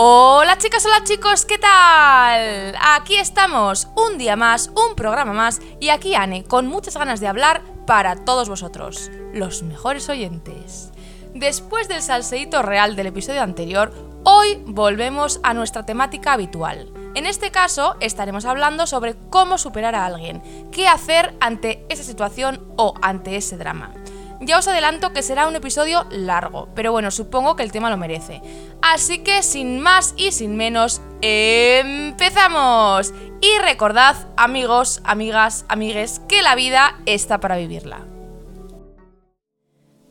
Hola 0.00 0.56
chicas, 0.58 0.86
hola 0.86 1.02
chicos, 1.02 1.44
¿qué 1.44 1.58
tal? 1.58 2.72
Aquí 2.80 3.16
estamos, 3.16 3.88
un 3.96 4.16
día 4.16 4.36
más, 4.36 4.68
un 4.68 4.94
programa 4.94 5.32
más 5.32 5.60
y 5.80 5.88
aquí 5.88 6.14
Anne, 6.14 6.44
con 6.44 6.68
muchas 6.68 6.96
ganas 6.96 7.18
de 7.18 7.26
hablar 7.26 7.64
para 7.84 8.14
todos 8.14 8.48
vosotros, 8.48 9.10
los 9.32 9.64
mejores 9.64 10.08
oyentes. 10.08 10.92
Después 11.34 11.88
del 11.88 12.00
salseíto 12.00 12.62
real 12.62 12.94
del 12.94 13.08
episodio 13.08 13.42
anterior, 13.42 13.92
hoy 14.22 14.62
volvemos 14.66 15.40
a 15.42 15.52
nuestra 15.52 15.84
temática 15.84 16.34
habitual. 16.34 16.92
En 17.16 17.26
este 17.26 17.50
caso 17.50 17.96
estaremos 17.98 18.44
hablando 18.44 18.86
sobre 18.86 19.16
cómo 19.30 19.58
superar 19.58 19.96
a 19.96 20.06
alguien, 20.06 20.70
qué 20.70 20.86
hacer 20.86 21.36
ante 21.40 21.84
esa 21.88 22.04
situación 22.04 22.72
o 22.76 22.94
ante 23.02 23.34
ese 23.34 23.56
drama. 23.56 23.92
Ya 24.40 24.58
os 24.58 24.68
adelanto 24.68 25.12
que 25.12 25.22
será 25.22 25.48
un 25.48 25.56
episodio 25.56 26.06
largo, 26.10 26.68
pero 26.74 26.92
bueno, 26.92 27.10
supongo 27.10 27.56
que 27.56 27.64
el 27.64 27.72
tema 27.72 27.90
lo 27.90 27.96
merece. 27.96 28.40
Así 28.82 29.18
que 29.24 29.42
sin 29.42 29.80
más 29.80 30.14
y 30.16 30.30
sin 30.30 30.56
menos, 30.56 31.02
¡empezamos! 31.22 33.12
Y 33.40 33.58
recordad, 33.58 34.14
amigos, 34.36 35.00
amigas, 35.04 35.64
amigues, 35.68 36.20
que 36.28 36.42
la 36.42 36.54
vida 36.54 37.00
está 37.04 37.40
para 37.40 37.56
vivirla. 37.56 38.06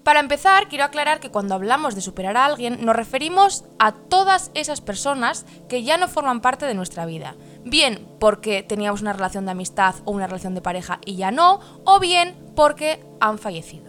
Para 0.04 0.22
empezar, 0.22 0.70
quiero 0.70 0.86
aclarar 0.86 1.20
que 1.20 1.32
cuando 1.32 1.54
hablamos 1.54 1.94
de 1.94 2.00
superar 2.00 2.38
a 2.38 2.46
alguien 2.46 2.86
nos 2.86 2.96
referimos 2.96 3.66
a 3.78 3.92
todas 3.92 4.52
esas 4.54 4.80
personas 4.80 5.46
que 5.68 5.84
ya 5.84 5.98
no 5.98 6.08
forman 6.08 6.40
parte 6.40 6.66
de 6.66 6.74
nuestra 6.74 7.06
vida. 7.06 7.36
Bien 7.66 8.08
porque 8.18 8.64
teníamos 8.64 9.02
una 9.02 9.12
relación 9.12 9.44
de 9.44 9.52
amistad 9.52 9.96
o 10.06 10.12
una 10.12 10.28
relación 10.28 10.56
de 10.56 10.62
pareja 10.62 11.00
y 11.06 11.18
ya 11.18 11.32
no, 11.32 11.60
o 11.84 12.00
bien 12.00 12.38
porque 12.56 13.06
han 13.20 13.38
fallecido. 13.38 13.87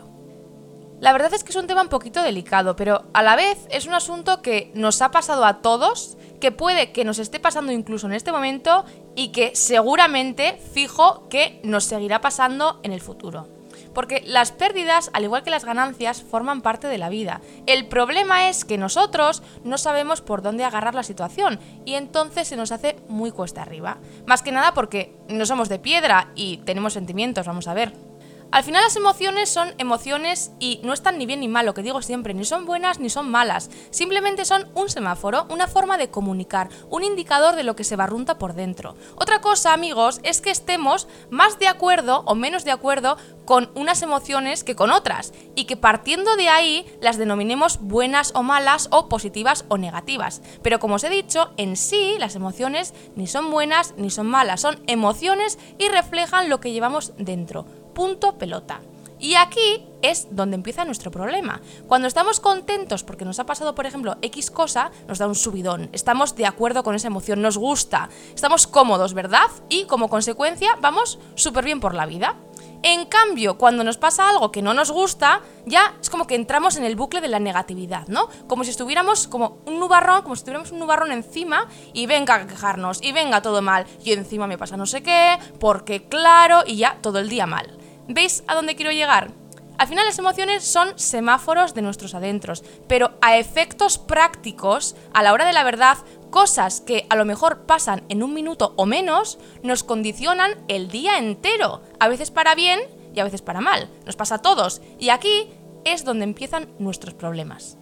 La 1.01 1.13
verdad 1.13 1.33
es 1.33 1.45
que 1.45 1.51
es 1.51 1.57
un 1.57 1.69
tema 1.69 1.83
un 1.83 1.89
poquito 1.89 2.23
delicado, 2.23 2.75
pero 2.75 3.05
a 3.15 3.23
la 3.23 3.37
vez 3.37 3.69
es 3.71 3.87
un 3.87 3.95
asunto 3.95 4.43
que 4.43 4.73
nos 4.75 5.01
ha 5.01 5.13
pasado 5.13 5.45
a 5.45 5.63
todos, 5.63 6.17
que 6.41 6.51
puede 6.51 6.91
que 6.91 7.05
nos 7.05 7.21
esté 7.21 7.39
pasando 7.39 7.71
incluso 7.71 8.09
en 8.09 8.15
este 8.15 8.33
momento 8.33 8.85
y 9.15 9.29
que 9.29 9.55
seguramente 9.55 10.61
fijo 10.73 11.29
que 11.29 11.61
nos 11.63 11.85
seguirá 11.85 12.21
pasando 12.21 12.81
en 12.83 12.93
el 12.93 13.01
futuro. 13.01 13.47
Porque 13.95 14.23
las 14.27 14.51
pérdidas, 14.51 15.11
al 15.13 15.23
igual 15.23 15.45
que 15.45 15.51
las 15.51 15.65
ganancias, 15.65 16.23
forman 16.23 16.63
parte 16.63 16.89
de 16.89 16.99
la 16.99 17.09
vida. 17.09 17.41
El 17.67 17.87
problema 17.87 18.49
es 18.49 18.65
que 18.65 18.77
nosotros 18.77 19.43
no 19.63 19.79
sabemos 19.79 20.21
por 20.21 20.43
dónde 20.43 20.65
agarrar 20.65 20.97
la 20.97 21.05
situación 21.05 21.61
y 21.85 21.95
entonces 21.95 22.49
se 22.49 22.57
nos 22.57 22.73
hace 22.73 22.97
muy 23.09 23.31
cuesta 23.31 23.63
arriba. 23.63 23.99
Más 24.27 24.43
que 24.43 24.53
nada 24.53 24.75
porque 24.75 25.15
no 25.29 25.47
somos 25.47 25.69
de 25.69 25.79
piedra 25.79 26.33
y 26.35 26.59
tenemos 26.59 26.93
sentimientos, 26.93 27.47
vamos 27.47 27.69
a 27.69 27.75
ver. 27.75 28.08
Al 28.51 28.65
final 28.65 28.83
las 28.83 28.97
emociones 28.97 29.51
son 29.51 29.75
emociones 29.77 30.53
y 30.59 30.81
no 30.83 30.95
están 30.95 31.19
ni 31.19 31.27
bien 31.27 31.41
ni 31.41 31.49
mal, 31.49 31.67
lo 31.67 31.75
que 31.75 31.83
digo 31.83 32.01
siempre, 32.01 32.33
ni 32.33 32.47
son 32.47 32.65
buenas 32.65 32.99
ni 32.99 33.11
son 33.11 33.31
malas. 33.31 33.71
Simplemente 33.91 34.47
son 34.47 34.71
un 34.75 34.89
semáforo, 34.89 35.47
una 35.51 35.67
forma 35.67 35.99
de 35.99 36.09
comunicar, 36.09 36.71
un 36.89 37.05
indicador 37.05 37.57
de 37.57 37.63
lo 37.63 37.77
que 37.77 37.85
se 37.85 37.97
barrunta 37.97 38.39
por 38.39 38.55
dentro. 38.55 38.97
Otra 39.17 39.43
cosa, 39.43 39.75
amigos, 39.75 40.21
es 40.23 40.41
que 40.41 40.51
estemos 40.51 41.09
más 41.29 41.59
de 41.59 41.69
acuerdo 41.69 42.23
o 42.25 42.35
menos 42.35 42.65
de 42.65 42.71
acuerdo 42.71 43.19
con 43.45 43.71
unas 43.75 44.01
emociones 44.01 44.65
que 44.65 44.75
con 44.75 44.93
otras 44.93 45.35
y 45.55 45.67
que 45.67 45.77
partiendo 45.77 46.35
de 46.37 46.49
ahí 46.49 46.87
las 47.03 47.19
denominemos 47.19 47.79
buenas 47.83 48.33
o 48.35 48.43
malas 48.43 48.89
o 48.93 49.11
positivas 49.11 49.67
o 49.69 49.77
negativas. 49.77 50.41
Pero 50.63 50.79
como 50.79 50.95
os 50.95 51.05
he 51.05 51.11
dicho, 51.11 51.51
en 51.59 51.77
sí 51.77 52.17
las 52.19 52.35
emociones 52.35 52.95
ni 53.15 53.27
son 53.27 53.51
buenas 53.51 53.93
ni 53.99 54.09
son 54.09 54.27
malas, 54.27 54.63
son 54.63 54.83
emociones 54.87 55.59
y 55.77 55.89
reflejan 55.89 56.49
lo 56.49 56.61
que 56.61 56.73
llevamos 56.73 57.13
dentro 57.19 57.67
punto 57.99 58.39
pelota. 58.39 58.81
Y 59.19 59.35
aquí 59.35 59.85
es 60.03 60.29
donde 60.31 60.55
empieza 60.55 60.85
nuestro 60.85 61.11
problema. 61.11 61.61
Cuando 61.89 62.07
estamos 62.07 62.39
contentos 62.39 63.03
porque 63.03 63.25
nos 63.25 63.41
ha 63.41 63.47
pasado, 63.47 63.75
por 63.75 63.87
ejemplo, 63.87 64.17
X 64.23 64.53
cosa, 64.53 64.93
nos 65.09 65.19
da 65.19 65.27
un 65.27 65.35
subidón. 65.35 65.91
Estamos 65.93 66.37
de 66.37 66.47
acuerdo 66.47 66.85
con 66.85 66.95
esa 66.95 67.09
emoción, 67.09 67.43
nos 67.43 67.59
gusta, 67.59 68.09
estamos 68.33 68.69
cómodos, 68.69 69.15
¿verdad? 69.15 69.51
Y 69.69 69.87
como 69.87 70.09
consecuencia 70.09 70.77
vamos 70.81 71.19
súper 71.35 71.65
bien 71.65 71.81
por 71.81 71.95
la 71.95 72.07
vida. 72.07 72.37
En 72.85 73.07
cambio, 73.07 73.59
cuando 73.59 73.83
nos 73.83 73.97
pasa 73.97 74.29
algo 74.29 74.53
que 74.53 74.63
no 74.63 74.73
nos 74.73 74.93
gusta, 74.93 75.41
ya 75.67 75.97
es 76.01 76.11
como 76.11 76.29
que 76.29 76.37
entramos 76.37 76.77
en 76.77 76.85
el 76.85 76.95
bucle 76.95 77.21
de 77.21 77.27
la 77.27 77.41
negatividad, 77.41 78.07
¿no? 78.07 78.29
Como 78.47 78.63
si 78.63 78.71
estuviéramos 78.71 79.27
como 79.27 79.59
un 79.67 79.81
nubarrón, 79.81 80.23
como 80.23 80.37
si 80.37 80.43
tuviéramos 80.43 80.71
un 80.71 80.79
nubarrón 80.79 81.11
encima 81.11 81.67
y 81.93 82.07
venga 82.07 82.37
a 82.37 82.47
quejarnos, 82.47 83.03
y 83.03 83.11
venga 83.11 83.43
todo 83.43 83.63
mal, 83.63 83.85
y 84.05 84.13
encima 84.13 84.47
me 84.47 84.59
pasa 84.59 84.77
no 84.77 84.87
sé 84.87 85.03
qué, 85.03 85.37
porque 85.59 86.05
claro, 86.05 86.63
y 86.65 86.77
ya 86.77 86.99
todo 87.03 87.19
el 87.19 87.29
día 87.29 87.47
mal. 87.47 87.78
¿Veis 88.09 88.43
a 88.47 88.55
dónde 88.55 88.75
quiero 88.75 88.91
llegar? 88.91 89.33
Al 89.77 89.87
final 89.87 90.07
las 90.07 90.19
emociones 90.19 90.65
son 90.65 90.99
semáforos 90.99 91.75
de 91.75 91.83
nuestros 91.83 92.15
adentros, 92.15 92.65
pero 92.89 93.13
a 93.21 93.37
efectos 93.37 93.99
prácticos, 93.99 94.97
a 95.15 95.23
la 95.23 95.33
hora 95.33 95.45
de 95.45 95.53
la 95.53 95.63
verdad, 95.63 95.99
cosas 96.31 96.81
que 96.81 97.07
a 97.11 97.17
lo 97.17 97.25
mejor 97.25 97.67
pasan 97.67 98.03
en 98.09 98.23
un 98.23 98.35
minuto 98.35 98.73
o 98.77 98.87
menos, 98.87 99.39
nos 99.63 99.85
condicionan 99.85 100.53
el 100.67 100.89
día 100.89 101.19
entero, 101.19 101.83
a 102.01 102.09
veces 102.09 102.33
para 102.33 102.57
bien 102.57 102.81
y 103.15 103.21
a 103.21 103.25
veces 103.25 103.43
para 103.43 103.61
mal. 103.61 103.89
Nos 104.05 104.17
pasa 104.17 104.37
a 104.37 104.43
todos. 104.43 104.81
Y 104.99 105.11
aquí 105.11 105.51
es 105.85 106.05
donde 106.05 106.25
empiezan 106.25 106.69
nuestros 106.79 107.15
problemas. 107.15 107.79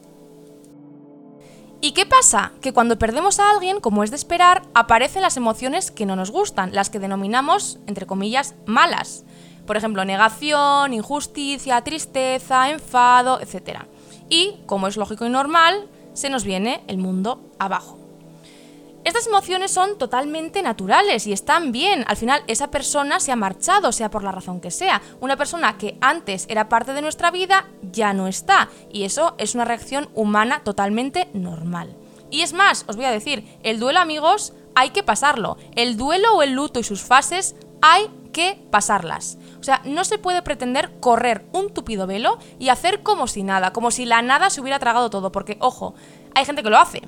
¿Y 1.81 1.93
qué 1.93 2.05
pasa? 2.05 2.53
Que 2.61 2.73
cuando 2.73 2.99
perdemos 2.99 3.39
a 3.39 3.51
alguien, 3.51 3.81
como 3.81 4.03
es 4.03 4.11
de 4.11 4.17
esperar, 4.17 4.63
aparecen 4.75 5.23
las 5.23 5.37
emociones 5.37 5.91
que 5.91 6.07
no 6.07 6.17
nos 6.17 6.31
gustan, 6.31 6.75
las 6.75 6.91
que 6.91 6.99
denominamos, 6.99 7.79
entre 7.87 8.07
comillas, 8.07 8.55
malas. 8.67 9.25
Por 9.67 9.77
ejemplo, 9.77 10.05
negación, 10.05 10.93
injusticia, 10.93 11.83
tristeza, 11.83 12.71
enfado, 12.71 13.41
etc. 13.41 13.81
Y, 14.29 14.57
como 14.67 14.87
es 14.87 14.97
lógico 14.97 15.27
y 15.27 15.31
normal, 15.31 15.89
se 16.15 16.31
nos 16.31 16.45
viene 16.45 16.83
el 16.87 16.99
mundo 16.99 17.41
abajo. 17.59 17.99
Estas 19.07 19.29
emociones 19.29 19.71
son 19.71 19.99
totalmente 19.99 20.63
naturales 20.63 21.29
y 21.29 21.33
están 21.33 21.71
bien. 21.71 22.05
Al 22.09 22.17
final, 22.17 22.43
esa 22.49 22.73
persona 22.73 23.21
se 23.21 23.31
ha 23.31 23.37
marchado, 23.37 23.93
sea 23.93 24.11
por 24.11 24.25
la 24.25 24.33
razón 24.33 24.61
que 24.61 24.73
sea. 24.73 25.01
Una 25.21 25.37
persona 25.37 25.79
que 25.79 25.97
antes 26.01 26.45
era 26.49 26.69
parte 26.69 26.93
de 26.93 27.03
nuestra 27.03 27.31
vida 27.31 27.69
ya 27.93 28.13
no 28.13 28.27
está. 28.27 28.69
Y 28.93 29.05
eso 29.05 29.37
es 29.39 29.55
una 29.55 29.65
reacción 29.65 30.09
humana 30.15 30.63
totalmente 30.65 31.29
normal. 31.35 31.95
Y 32.33 32.41
es 32.41 32.53
más, 32.53 32.85
os 32.89 32.97
voy 32.97 33.05
a 33.05 33.13
decir, 33.13 33.47
el 33.63 33.79
duelo, 33.79 34.01
amigos, 34.01 34.55
hay 34.75 34.91
que 34.91 35.05
pasarlo. 35.05 35.57
El 35.77 35.97
duelo 35.97 36.35
o 36.35 36.43
el 36.43 36.55
luto 36.55 36.81
y 36.81 36.83
sus 36.83 37.03
fases 37.03 37.55
hay 37.83 38.11
que 38.33 38.61
pasarlas. 38.73 39.39
Sea, 39.67 39.83
no 39.85 40.05
se 40.05 40.19
puede 40.19 40.43
pretender 40.43 40.93
correr 41.01 41.45
un 41.51 41.75
tupido 41.75 42.07
velo 42.07 42.39
y 42.61 42.69
hacer 42.69 43.03
como 43.03 43.27
si 43.27 43.43
nada, 43.43 43.73
como 43.73 43.91
si 43.91 44.05
la 44.05 44.23
nada 44.23 44.49
se 44.49 44.61
hubiera 44.61 44.79
tragado 44.79 45.11
todo, 45.11 45.33
porque, 45.33 45.57
ojo, 45.59 45.97
hay 46.37 46.45
gente 46.45 46.63
que 46.63 46.71
lo 46.71 46.79
hace. 46.79 47.03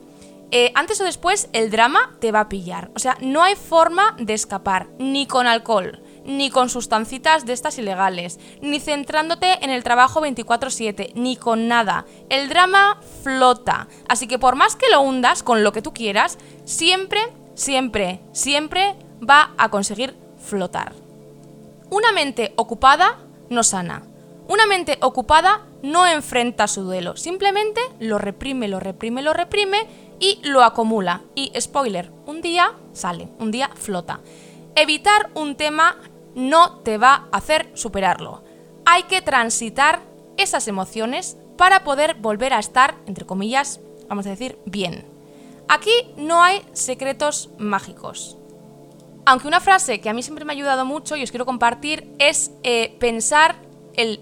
Eh, 0.51 0.73
antes 0.75 1.01
o 1.01 1.05
después 1.05 1.51
el 1.53 1.71
drama 1.71 2.17
te 2.19 2.33
va 2.33 2.41
a 2.41 2.49
pillar. 2.49 2.91
O 2.97 2.99
sea, 2.99 3.17
no 3.21 3.45
hay 3.45 3.55
forma 3.55 4.17
de 4.19 4.35
escapar, 4.35 4.89
ni 4.99 5.29
con 5.29 5.47
alcohol, 5.47 6.03
ni 6.25 6.51
con 6.51 6.69
sustancitas 6.69 7.47
de 7.47 7.53
estas 7.53 7.79
ilegales, 7.79 8.41
ni 8.61 8.81
centrándote 8.81 9.65
en 9.65 9.71
el 9.71 9.85
trabajo 9.85 10.21
24/7, 10.21 11.13
ni 11.15 11.37
con 11.37 11.69
nada. 11.69 12.07
El 12.29 12.49
drama 12.49 12.99
flota. 13.23 13.87
Así 14.09 14.27
que 14.27 14.41
por 14.41 14.57
más 14.57 14.75
que 14.75 14.91
lo 14.91 15.01
hundas 15.01 15.45
con 15.45 15.63
lo 15.63 15.71
que 15.71 15.81
tú 15.81 15.95
quieras, 15.95 16.39
siempre, 16.65 17.21
siempre, 17.55 18.21
siempre 18.33 18.97
va 19.23 19.53
a 19.59 19.69
conseguir 19.69 20.17
flotar. 20.45 21.07
Una 21.91 22.13
mente 22.13 22.53
ocupada 22.57 23.19
no 23.49 23.63
sana. 23.63 24.03
Una 24.47 24.67
mente 24.67 24.99
ocupada 25.01 25.67
no 25.83 26.07
enfrenta 26.07 26.69
su 26.69 26.83
duelo, 26.83 27.17
simplemente 27.17 27.81
lo 28.01 28.19
reprime, 28.19 28.69
lo 28.69 28.81
reprime, 28.81 29.23
lo 29.23 29.33
reprime 29.33 29.87
y 30.19 30.41
lo 30.43 30.63
acumula. 30.63 31.23
Y 31.35 31.53
spoiler, 31.61 32.11
un 32.27 32.41
día 32.41 32.73
sale, 32.93 33.29
un 33.39 33.51
día 33.51 33.71
flota. 33.75 34.21
Evitar 34.75 35.31
un 35.35 35.57
tema 35.57 35.97
no 36.35 36.79
te 36.79 36.99
va 36.99 37.29
a 37.31 37.37
hacer 37.37 37.71
superarlo. 37.75 38.43
Hay 38.87 39.03
que 39.05 39.23
transitar 39.23 40.01
esas 40.37 40.69
emociones 40.69 41.37
para 41.57 41.85
poder 41.85 42.15
volver 42.15 42.55
a 42.55 42.59
estar, 42.59 42.97
entre 43.07 43.27
comillas, 43.27 43.81
vamos 44.09 44.27
a 44.27 44.31
decir, 44.31 44.59
bien. 44.65 45.05
Aquí 45.69 45.93
no 46.17 46.43
hay 46.43 46.65
secretos 46.73 47.51
mágicos. 47.59 48.38
Aunque 49.29 49.47
una 49.47 49.61
frase 49.61 50.01
que 50.01 50.09
a 50.09 50.15
mí 50.15 50.23
siempre 50.23 50.47
me 50.47 50.53
ha 50.53 50.57
ayudado 50.57 50.87
mucho 50.87 51.15
y 51.15 51.23
os 51.23 51.31
quiero 51.31 51.45
compartir 51.45 52.11
es 52.19 52.51
eh, 52.63 52.97
pensar 52.99 53.57
el, 53.93 54.21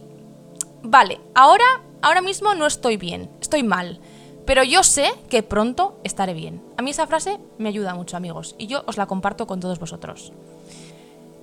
vale, 0.82 1.20
ahora, 1.32 1.64
ahora 2.02 2.20
mismo 2.20 2.56
no 2.56 2.66
estoy 2.66 2.96
bien, 2.96 3.30
estoy 3.40 3.62
mal, 3.62 4.00
pero 4.46 4.64
yo 4.64 4.82
sé 4.82 5.12
que 5.30 5.44
pronto 5.44 6.00
estaré 6.02 6.34
bien. 6.34 6.60
A 6.76 6.82
mí 6.82 6.90
esa 6.90 7.06
frase 7.06 7.38
me 7.56 7.68
ayuda 7.68 7.94
mucho, 7.94 8.16
amigos, 8.16 8.56
y 8.58 8.66
yo 8.66 8.82
os 8.86 8.96
la 8.96 9.06
comparto 9.06 9.46
con 9.46 9.60
todos 9.60 9.78
vosotros. 9.78 10.32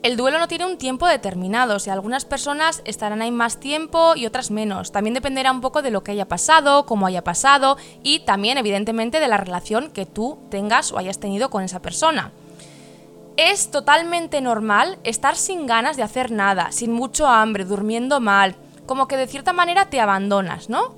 El 0.02 0.18
duelo 0.18 0.40
no 0.40 0.50
tiene 0.50 0.66
un 0.66 0.78
tiempo 0.78 1.08
determinado, 1.08 1.78
o 1.78 1.80
sea, 1.80 1.94
algunas 1.94 2.26
personas 2.26 2.82
estarán 2.84 3.22
ahí 3.22 3.32
más 3.32 3.62
tiempo 3.62 4.18
y 4.18 4.26
otras 4.26 4.52
menos. 4.52 4.92
También 4.92 5.14
dependerá 5.14 5.54
un 5.54 5.62
poco 5.62 5.82
de 5.82 5.90
lo 5.90 6.04
que 6.04 6.12
haya 6.12 6.28
pasado, 6.28 6.86
cómo 6.86 7.08
haya 7.08 7.24
pasado 7.24 7.78
y 8.04 8.26
también, 8.26 8.58
evidentemente, 8.58 9.22
de 9.22 9.30
la 9.30 9.38
relación 9.38 9.90
que 9.90 10.06
tú 10.06 10.38
tengas 10.50 10.92
o 10.92 10.98
hayas 10.98 11.22
tenido 11.22 11.50
con 11.50 11.64
esa 11.64 11.82
persona. 11.82 12.34
Es 13.36 13.72
totalmente 13.72 14.42
normal 14.42 15.00
estar 15.04 15.36
sin 15.36 15.66
ganas 15.66 15.98
de 15.98 16.04
hacer 16.04 16.32
nada, 16.32 16.72
sin 16.72 16.92
mucho 16.92 17.28
hambre, 17.28 17.66
durmiendo 17.66 18.20
mal, 18.20 18.56
como 18.86 19.08
que 19.08 19.18
de 19.18 19.26
cierta 19.26 19.54
manera 19.54 19.90
te 19.90 20.00
abandonas, 20.00 20.70
¿no? 20.70 20.96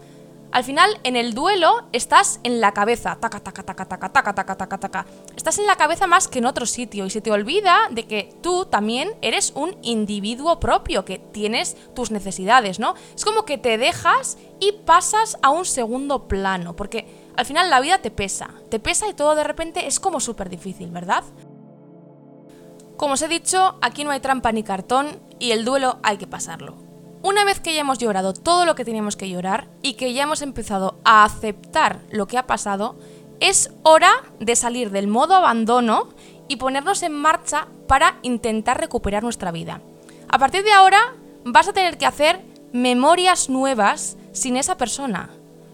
Al 0.52 0.64
final, 0.64 0.90
en 1.04 1.16
el 1.16 1.34
duelo 1.34 1.84
estás 1.92 2.40
en 2.44 2.62
la 2.62 2.74
cabeza, 2.74 3.18
taca, 3.20 3.42
taca, 3.42 3.64
taca, 3.64 3.86
taca, 3.86 4.10
taca, 4.10 4.34
taca, 4.34 4.56
taca, 4.56 4.78
taca. 4.78 5.06
Estás 5.36 5.60
en 5.60 5.68
la 5.68 5.76
cabeza 5.76 6.08
más 6.08 6.28
que 6.28 6.40
en 6.40 6.46
otro 6.46 6.66
sitio 6.66 7.06
y 7.06 7.10
se 7.10 7.20
te 7.20 7.32
olvida 7.32 7.78
de 7.92 8.06
que 8.06 8.34
tú 8.42 8.66
también 8.66 9.12
eres 9.22 9.52
un 9.56 9.78
individuo 9.82 10.60
propio, 10.60 11.04
que 11.04 11.20
tienes 11.20 11.76
tus 11.94 12.12
necesidades, 12.12 12.80
¿no? 12.80 12.96
Es 13.16 13.26
como 13.26 13.44
que 13.44 13.58
te 13.58 13.78
dejas 13.78 14.38
y 14.60 14.74
pasas 14.86 15.38
a 15.42 15.50
un 15.50 15.66
segundo 15.66 16.28
plano, 16.28 16.76
porque 16.76 17.06
al 17.36 17.46
final 17.46 17.70
la 17.70 17.82
vida 17.82 17.98
te 17.98 18.12
pesa, 18.12 18.50
te 18.70 18.80
pesa 18.80 19.10
y 19.10 19.14
todo 19.14 19.36
de 19.36 19.44
repente 19.44 19.88
es 19.88 20.00
como 20.00 20.22
súper 20.22 20.50
difícil, 20.50 20.90
¿verdad? 20.90 21.24
Como 22.98 23.16
os 23.16 23.22
he 23.22 23.28
dicho, 23.28 23.78
aquí 23.82 24.04
no 24.04 24.12
hay 24.12 24.22
trampa 24.22 24.52
ni 24.52 24.64
cartón 24.64 25.20
y 25.40 25.52
el 25.52 25.66
duelo 25.66 26.00
hay 26.02 26.18
que 26.18 26.28
pasarlo. 26.28 26.76
Una 27.22 27.44
vez 27.44 27.60
que 27.60 27.74
ya 27.74 27.82
hemos 27.82 27.98
llorado 27.98 28.34
todo 28.34 28.66
lo 28.66 28.76
que 28.76 28.86
teníamos 28.86 29.16
que 29.18 29.30
llorar 29.30 29.68
y 29.82 29.94
que 29.94 30.14
ya 30.14 30.24
hemos 30.24 30.42
empezado 30.42 31.00
a 31.04 31.24
aceptar 31.24 32.00
lo 32.10 32.28
que 32.28 32.38
ha 32.38 32.48
pasado, 32.48 32.96
es 33.40 33.74
hora 33.84 34.12
de 34.40 34.56
salir 34.56 34.92
del 34.92 35.08
modo 35.08 35.36
abandono 35.36 36.10
y 36.48 36.56
ponernos 36.58 37.04
en 37.04 37.14
marcha 37.14 37.68
para 37.88 38.18
intentar 38.22 38.80
recuperar 38.80 39.24
nuestra 39.24 39.52
vida. 39.52 39.82
A 40.30 40.40
partir 40.40 40.64
de 40.64 40.72
ahora 40.72 41.16
vas 41.44 41.68
a 41.68 41.74
tener 41.74 41.98
que 41.98 42.06
hacer 42.06 42.46
memorias 42.72 43.50
nuevas 43.50 44.18
sin 44.32 44.56
esa 44.56 44.78
persona. 44.78 45.30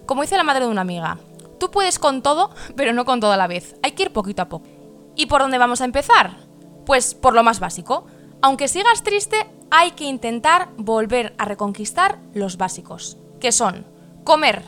Como 0.05 0.21
dice 0.21 0.37
la 0.37 0.43
madre 0.43 0.65
de 0.65 0.71
una 0.71 0.81
amiga, 0.81 1.19
tú 1.59 1.69
puedes 1.69 1.99
con 1.99 2.21
todo, 2.21 2.51
pero 2.75 2.93
no 2.93 3.05
con 3.05 3.19
todo 3.19 3.33
a 3.33 3.37
la 3.37 3.47
vez. 3.47 3.75
Hay 3.83 3.91
que 3.91 4.03
ir 4.03 4.13
poquito 4.13 4.41
a 4.41 4.49
poco. 4.49 4.67
¿Y 5.15 5.27
por 5.27 5.41
dónde 5.41 5.57
vamos 5.57 5.81
a 5.81 5.85
empezar? 5.85 6.50
Pues 6.85 7.13
por 7.13 7.33
lo 7.33 7.43
más 7.43 7.59
básico. 7.59 8.05
Aunque 8.41 8.67
sigas 8.67 9.03
triste, 9.03 9.47
hay 9.69 9.91
que 9.91 10.05
intentar 10.05 10.69
volver 10.77 11.33
a 11.37 11.45
reconquistar 11.45 12.19
los 12.33 12.57
básicos, 12.57 13.17
que 13.39 13.51
son 13.51 13.85
comer, 14.23 14.63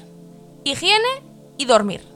higiene 0.64 1.24
y 1.58 1.66
dormir. 1.66 2.08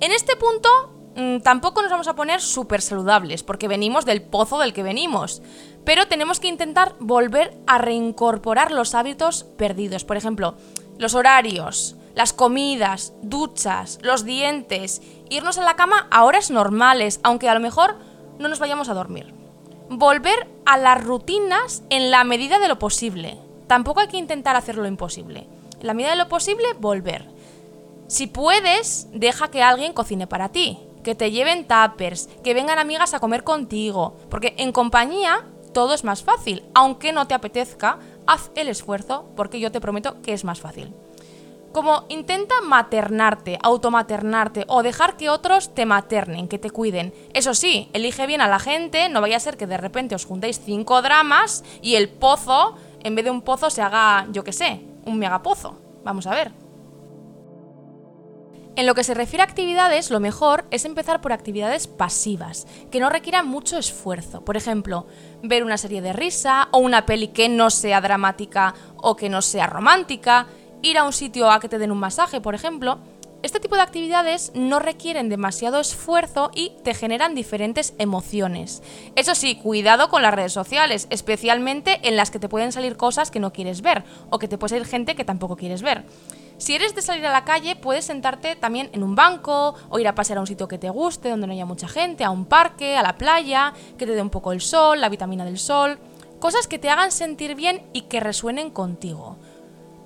En 0.00 0.12
este 0.12 0.36
punto 0.36 0.68
mm, 1.16 1.38
tampoco 1.38 1.82
nos 1.82 1.90
vamos 1.90 2.08
a 2.08 2.16
poner 2.16 2.40
súper 2.40 2.82
saludables, 2.82 3.42
porque 3.42 3.68
venimos 3.68 4.04
del 4.04 4.22
pozo 4.22 4.58
del 4.58 4.72
que 4.72 4.82
venimos, 4.82 5.42
pero 5.84 6.08
tenemos 6.08 6.40
que 6.40 6.48
intentar 6.48 6.96
volver 6.98 7.56
a 7.66 7.78
reincorporar 7.78 8.70
los 8.72 8.94
hábitos 8.94 9.44
perdidos. 9.44 10.04
Por 10.04 10.16
ejemplo, 10.16 10.56
los 10.98 11.14
horarios, 11.14 11.96
las 12.14 12.32
comidas, 12.32 13.12
duchas, 13.22 13.98
los 14.02 14.24
dientes, 14.24 15.02
irnos 15.28 15.58
a 15.58 15.64
la 15.64 15.76
cama 15.76 16.08
a 16.10 16.24
horas 16.24 16.50
normales, 16.50 17.20
aunque 17.22 17.48
a 17.48 17.54
lo 17.54 17.60
mejor 17.60 17.96
no 18.38 18.48
nos 18.48 18.58
vayamos 18.58 18.88
a 18.88 18.94
dormir 18.94 19.32
volver 19.88 20.48
a 20.64 20.76
las 20.76 21.02
rutinas 21.02 21.82
en 21.90 22.10
la 22.10 22.24
medida 22.24 22.58
de 22.58 22.68
lo 22.68 22.78
posible. 22.78 23.38
Tampoco 23.66 24.00
hay 24.00 24.08
que 24.08 24.16
intentar 24.16 24.56
hacerlo 24.56 24.86
imposible. 24.86 25.46
En 25.80 25.86
la 25.86 25.94
medida 25.94 26.10
de 26.10 26.16
lo 26.16 26.28
posible, 26.28 26.64
volver. 26.78 27.26
Si 28.06 28.26
puedes, 28.26 29.08
deja 29.12 29.50
que 29.50 29.62
alguien 29.62 29.92
cocine 29.92 30.26
para 30.26 30.50
ti, 30.50 30.78
que 31.02 31.14
te 31.14 31.30
lleven 31.30 31.66
tuppers, 31.66 32.28
que 32.42 32.54
vengan 32.54 32.78
amigas 32.78 33.14
a 33.14 33.20
comer 33.20 33.44
contigo, 33.44 34.16
porque 34.30 34.54
en 34.58 34.72
compañía 34.72 35.46
todo 35.72 35.94
es 35.94 36.04
más 36.04 36.22
fácil. 36.22 36.64
Aunque 36.74 37.12
no 37.12 37.26
te 37.26 37.34
apetezca, 37.34 37.98
haz 38.26 38.50
el 38.54 38.68
esfuerzo 38.68 39.26
porque 39.36 39.60
yo 39.60 39.72
te 39.72 39.80
prometo 39.80 40.22
que 40.22 40.32
es 40.32 40.44
más 40.44 40.60
fácil 40.60 40.94
como 41.74 42.04
intenta 42.08 42.54
maternarte, 42.62 43.58
automaternarte 43.60 44.64
o 44.68 44.84
dejar 44.84 45.16
que 45.16 45.28
otros 45.28 45.74
te 45.74 45.84
maternen, 45.86 46.46
que 46.46 46.60
te 46.60 46.70
cuiden. 46.70 47.12
Eso 47.34 47.52
sí, 47.52 47.90
elige 47.92 48.28
bien 48.28 48.40
a 48.40 48.48
la 48.48 48.60
gente, 48.60 49.08
no 49.08 49.20
vaya 49.20 49.36
a 49.36 49.40
ser 49.40 49.56
que 49.56 49.66
de 49.66 49.76
repente 49.76 50.14
os 50.14 50.24
juntéis 50.24 50.60
cinco 50.64 51.02
dramas 51.02 51.64
y 51.82 51.96
el 51.96 52.08
pozo, 52.08 52.76
en 53.02 53.16
vez 53.16 53.24
de 53.24 53.32
un 53.32 53.42
pozo, 53.42 53.70
se 53.70 53.82
haga, 53.82 54.28
yo 54.30 54.44
qué 54.44 54.52
sé, 54.52 54.82
un 55.04 55.18
megapozo. 55.18 55.76
Vamos 56.04 56.28
a 56.28 56.30
ver. 56.30 56.52
En 58.76 58.86
lo 58.86 58.94
que 58.94 59.04
se 59.04 59.14
refiere 59.14 59.42
a 59.42 59.46
actividades, 59.46 60.10
lo 60.10 60.20
mejor 60.20 60.66
es 60.70 60.84
empezar 60.84 61.20
por 61.20 61.32
actividades 61.32 61.88
pasivas, 61.88 62.66
que 62.92 63.00
no 63.00 63.10
requieran 63.10 63.48
mucho 63.48 63.78
esfuerzo. 63.78 64.44
Por 64.44 64.56
ejemplo, 64.56 65.06
ver 65.42 65.64
una 65.64 65.78
serie 65.78 66.02
de 66.02 66.12
risa 66.12 66.68
o 66.70 66.78
una 66.78 67.04
peli 67.04 67.28
que 67.28 67.48
no 67.48 67.70
sea 67.70 68.00
dramática 68.00 68.74
o 68.96 69.16
que 69.16 69.28
no 69.28 69.42
sea 69.42 69.66
romántica 69.66 70.46
ir 70.84 70.98
a 70.98 71.04
un 71.04 71.12
sitio 71.12 71.50
a 71.50 71.60
que 71.60 71.68
te 71.68 71.78
den 71.78 71.90
un 71.90 71.98
masaje, 71.98 72.40
por 72.40 72.54
ejemplo, 72.54 72.98
este 73.42 73.60
tipo 73.60 73.76
de 73.76 73.82
actividades 73.82 74.52
no 74.54 74.78
requieren 74.78 75.28
demasiado 75.28 75.78
esfuerzo 75.78 76.50
y 76.54 76.72
te 76.82 76.94
generan 76.94 77.34
diferentes 77.34 77.92
emociones. 77.98 78.82
Eso 79.16 79.34
sí, 79.34 79.56
cuidado 79.56 80.08
con 80.08 80.22
las 80.22 80.32
redes 80.32 80.54
sociales, 80.54 81.06
especialmente 81.10 82.00
en 82.04 82.16
las 82.16 82.30
que 82.30 82.38
te 82.38 82.48
pueden 82.48 82.72
salir 82.72 82.96
cosas 82.96 83.30
que 83.30 83.40
no 83.40 83.52
quieres 83.52 83.82
ver 83.82 84.04
o 84.30 84.38
que 84.38 84.48
te 84.48 84.56
puede 84.56 84.70
salir 84.70 84.86
gente 84.86 85.14
que 85.14 85.26
tampoco 85.26 85.56
quieres 85.56 85.82
ver. 85.82 86.04
Si 86.56 86.74
eres 86.74 86.94
de 86.94 87.02
salir 87.02 87.26
a 87.26 87.32
la 87.32 87.44
calle, 87.44 87.76
puedes 87.76 88.06
sentarte 88.06 88.56
también 88.56 88.88
en 88.92 89.02
un 89.02 89.14
banco 89.14 89.74
o 89.90 89.98
ir 89.98 90.08
a 90.08 90.14
pasear 90.14 90.38
a 90.38 90.40
un 90.40 90.46
sitio 90.46 90.68
que 90.68 90.78
te 90.78 90.88
guste, 90.88 91.28
donde 91.28 91.46
no 91.46 91.52
haya 91.52 91.66
mucha 91.66 91.88
gente, 91.88 92.24
a 92.24 92.30
un 92.30 92.46
parque, 92.46 92.96
a 92.96 93.02
la 93.02 93.18
playa, 93.18 93.74
que 93.98 94.06
te 94.06 94.12
dé 94.12 94.22
un 94.22 94.30
poco 94.30 94.52
el 94.52 94.62
sol, 94.62 95.00
la 95.00 95.10
vitamina 95.10 95.44
del 95.44 95.58
sol, 95.58 95.98
cosas 96.40 96.66
que 96.66 96.78
te 96.78 96.88
hagan 96.88 97.12
sentir 97.12 97.56
bien 97.56 97.82
y 97.92 98.02
que 98.02 98.20
resuenen 98.20 98.70
contigo. 98.70 99.36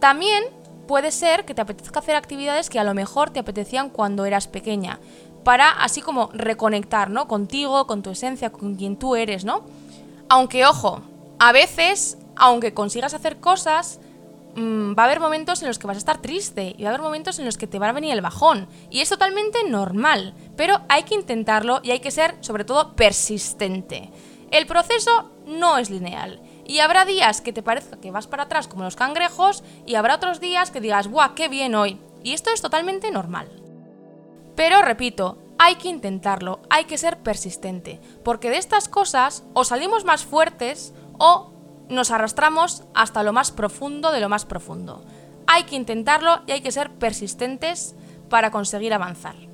También 0.00 0.44
puede 0.88 1.12
ser 1.12 1.44
que 1.44 1.54
te 1.54 1.60
apetezca 1.60 2.00
hacer 2.00 2.16
actividades 2.16 2.70
que 2.70 2.80
a 2.80 2.84
lo 2.84 2.94
mejor 2.94 3.30
te 3.30 3.38
apetecían 3.38 3.90
cuando 3.90 4.24
eras 4.24 4.48
pequeña, 4.48 4.98
para 5.44 5.70
así 5.70 6.00
como 6.00 6.30
reconectar, 6.32 7.10
¿no? 7.10 7.28
Contigo, 7.28 7.86
con 7.86 8.02
tu 8.02 8.10
esencia, 8.10 8.50
con 8.50 8.74
quien 8.74 8.96
tú 8.96 9.14
eres, 9.14 9.44
¿no? 9.44 9.64
Aunque, 10.28 10.66
ojo, 10.66 11.02
a 11.38 11.52
veces, 11.52 12.18
aunque 12.34 12.74
consigas 12.74 13.14
hacer 13.14 13.38
cosas, 13.38 14.00
mm, 14.56 14.94
va 14.98 15.02
a 15.02 15.06
haber 15.06 15.20
momentos 15.20 15.62
en 15.62 15.68
los 15.68 15.78
que 15.78 15.86
vas 15.86 15.96
a 15.96 15.98
estar 15.98 16.20
triste 16.20 16.74
y 16.76 16.82
va 16.82 16.88
a 16.88 16.94
haber 16.94 17.04
momentos 17.04 17.38
en 17.38 17.44
los 17.44 17.58
que 17.58 17.66
te 17.66 17.78
va 17.78 17.90
a 17.90 17.92
venir 17.92 18.12
el 18.12 18.22
bajón. 18.22 18.66
Y 18.90 19.00
es 19.00 19.10
totalmente 19.10 19.58
normal, 19.68 20.34
pero 20.56 20.80
hay 20.88 21.04
que 21.04 21.14
intentarlo 21.14 21.80
y 21.82 21.90
hay 21.90 22.00
que 22.00 22.10
ser, 22.10 22.34
sobre 22.40 22.64
todo, 22.64 22.96
persistente. 22.96 24.10
El 24.50 24.66
proceso 24.66 25.30
no 25.46 25.76
es 25.76 25.90
lineal 25.90 26.40
y 26.68 26.80
habrá 26.80 27.04
días 27.04 27.40
que 27.40 27.52
te 27.52 27.62
parezca 27.64 27.96
que 27.96 28.12
vas 28.12 28.28
para 28.28 28.44
atrás 28.44 28.68
como 28.68 28.84
los 28.84 28.94
cangrejos 28.94 29.64
y 29.86 29.96
habrá 29.96 30.14
otros 30.14 30.38
días 30.38 30.70
que 30.70 30.80
digas, 30.80 31.08
¡guau, 31.08 31.34
qué 31.34 31.48
bien 31.48 31.74
hoy! 31.74 31.98
Y 32.22 32.34
esto 32.34 32.50
es 32.52 32.60
totalmente 32.60 33.10
normal. 33.10 33.48
Pero 34.54 34.82
repito, 34.82 35.38
hay 35.58 35.76
que 35.76 35.88
intentarlo, 35.88 36.60
hay 36.68 36.84
que 36.84 36.98
ser 36.98 37.18
persistente, 37.18 38.00
porque 38.22 38.50
de 38.50 38.58
estas 38.58 38.88
cosas 38.88 39.44
o 39.54 39.64
salimos 39.64 40.04
más 40.04 40.24
fuertes 40.24 40.92
o 41.18 41.52
nos 41.88 42.10
arrastramos 42.10 42.84
hasta 42.94 43.22
lo 43.22 43.32
más 43.32 43.50
profundo 43.50 44.12
de 44.12 44.20
lo 44.20 44.28
más 44.28 44.44
profundo. 44.44 45.02
Hay 45.46 45.64
que 45.64 45.76
intentarlo 45.76 46.42
y 46.46 46.52
hay 46.52 46.60
que 46.60 46.70
ser 46.70 46.90
persistentes 46.90 47.94
para 48.28 48.50
conseguir 48.50 48.92
avanzar. 48.92 49.47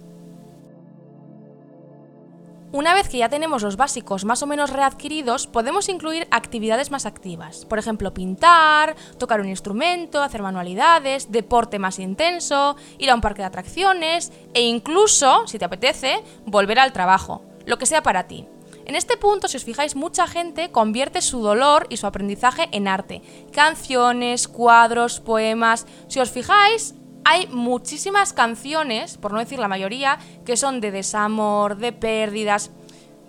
Una 2.74 2.92
vez 2.92 3.08
que 3.08 3.18
ya 3.18 3.28
tenemos 3.28 3.62
los 3.62 3.76
básicos 3.76 4.24
más 4.24 4.42
o 4.42 4.48
menos 4.48 4.70
readquiridos, 4.70 5.46
podemos 5.46 5.88
incluir 5.88 6.26
actividades 6.32 6.90
más 6.90 7.06
activas. 7.06 7.64
Por 7.66 7.78
ejemplo, 7.78 8.12
pintar, 8.12 8.96
tocar 9.16 9.40
un 9.40 9.48
instrumento, 9.48 10.20
hacer 10.20 10.42
manualidades, 10.42 11.30
deporte 11.30 11.78
más 11.78 12.00
intenso, 12.00 12.74
ir 12.98 13.12
a 13.12 13.14
un 13.14 13.20
parque 13.20 13.42
de 13.42 13.46
atracciones 13.46 14.32
e 14.54 14.62
incluso, 14.62 15.46
si 15.46 15.56
te 15.56 15.64
apetece, 15.64 16.24
volver 16.46 16.80
al 16.80 16.92
trabajo. 16.92 17.44
Lo 17.64 17.78
que 17.78 17.86
sea 17.86 18.02
para 18.02 18.26
ti. 18.26 18.48
En 18.86 18.96
este 18.96 19.16
punto, 19.16 19.46
si 19.46 19.56
os 19.56 19.62
fijáis, 19.62 19.94
mucha 19.94 20.26
gente 20.26 20.72
convierte 20.72 21.22
su 21.22 21.42
dolor 21.42 21.86
y 21.90 21.98
su 21.98 22.08
aprendizaje 22.08 22.68
en 22.72 22.88
arte. 22.88 23.22
Canciones, 23.52 24.48
cuadros, 24.48 25.20
poemas. 25.20 25.86
Si 26.08 26.18
os 26.18 26.32
fijáis, 26.32 26.96
hay 27.24 27.46
muchísimas 27.48 28.32
canciones, 28.32 29.16
por 29.16 29.32
no 29.32 29.38
decir 29.38 29.58
la 29.58 29.68
mayoría, 29.68 30.18
que 30.44 30.56
son 30.56 30.80
de 30.80 30.90
desamor, 30.90 31.76
de 31.76 31.92
pérdidas. 31.92 32.70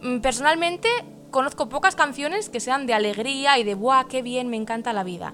Mm, 0.01 0.19
personalmente 0.19 0.89
conozco 1.31 1.69
pocas 1.69 1.95
canciones 1.95 2.49
que 2.49 2.59
sean 2.59 2.85
de 2.85 2.93
alegría 2.93 3.57
y 3.57 3.63
de 3.63 3.75
¡buah, 3.75 4.05
qué 4.05 4.21
bien, 4.21 4.49
me 4.49 4.57
encanta 4.57 4.93
la 4.93 5.03
vida! 5.03 5.33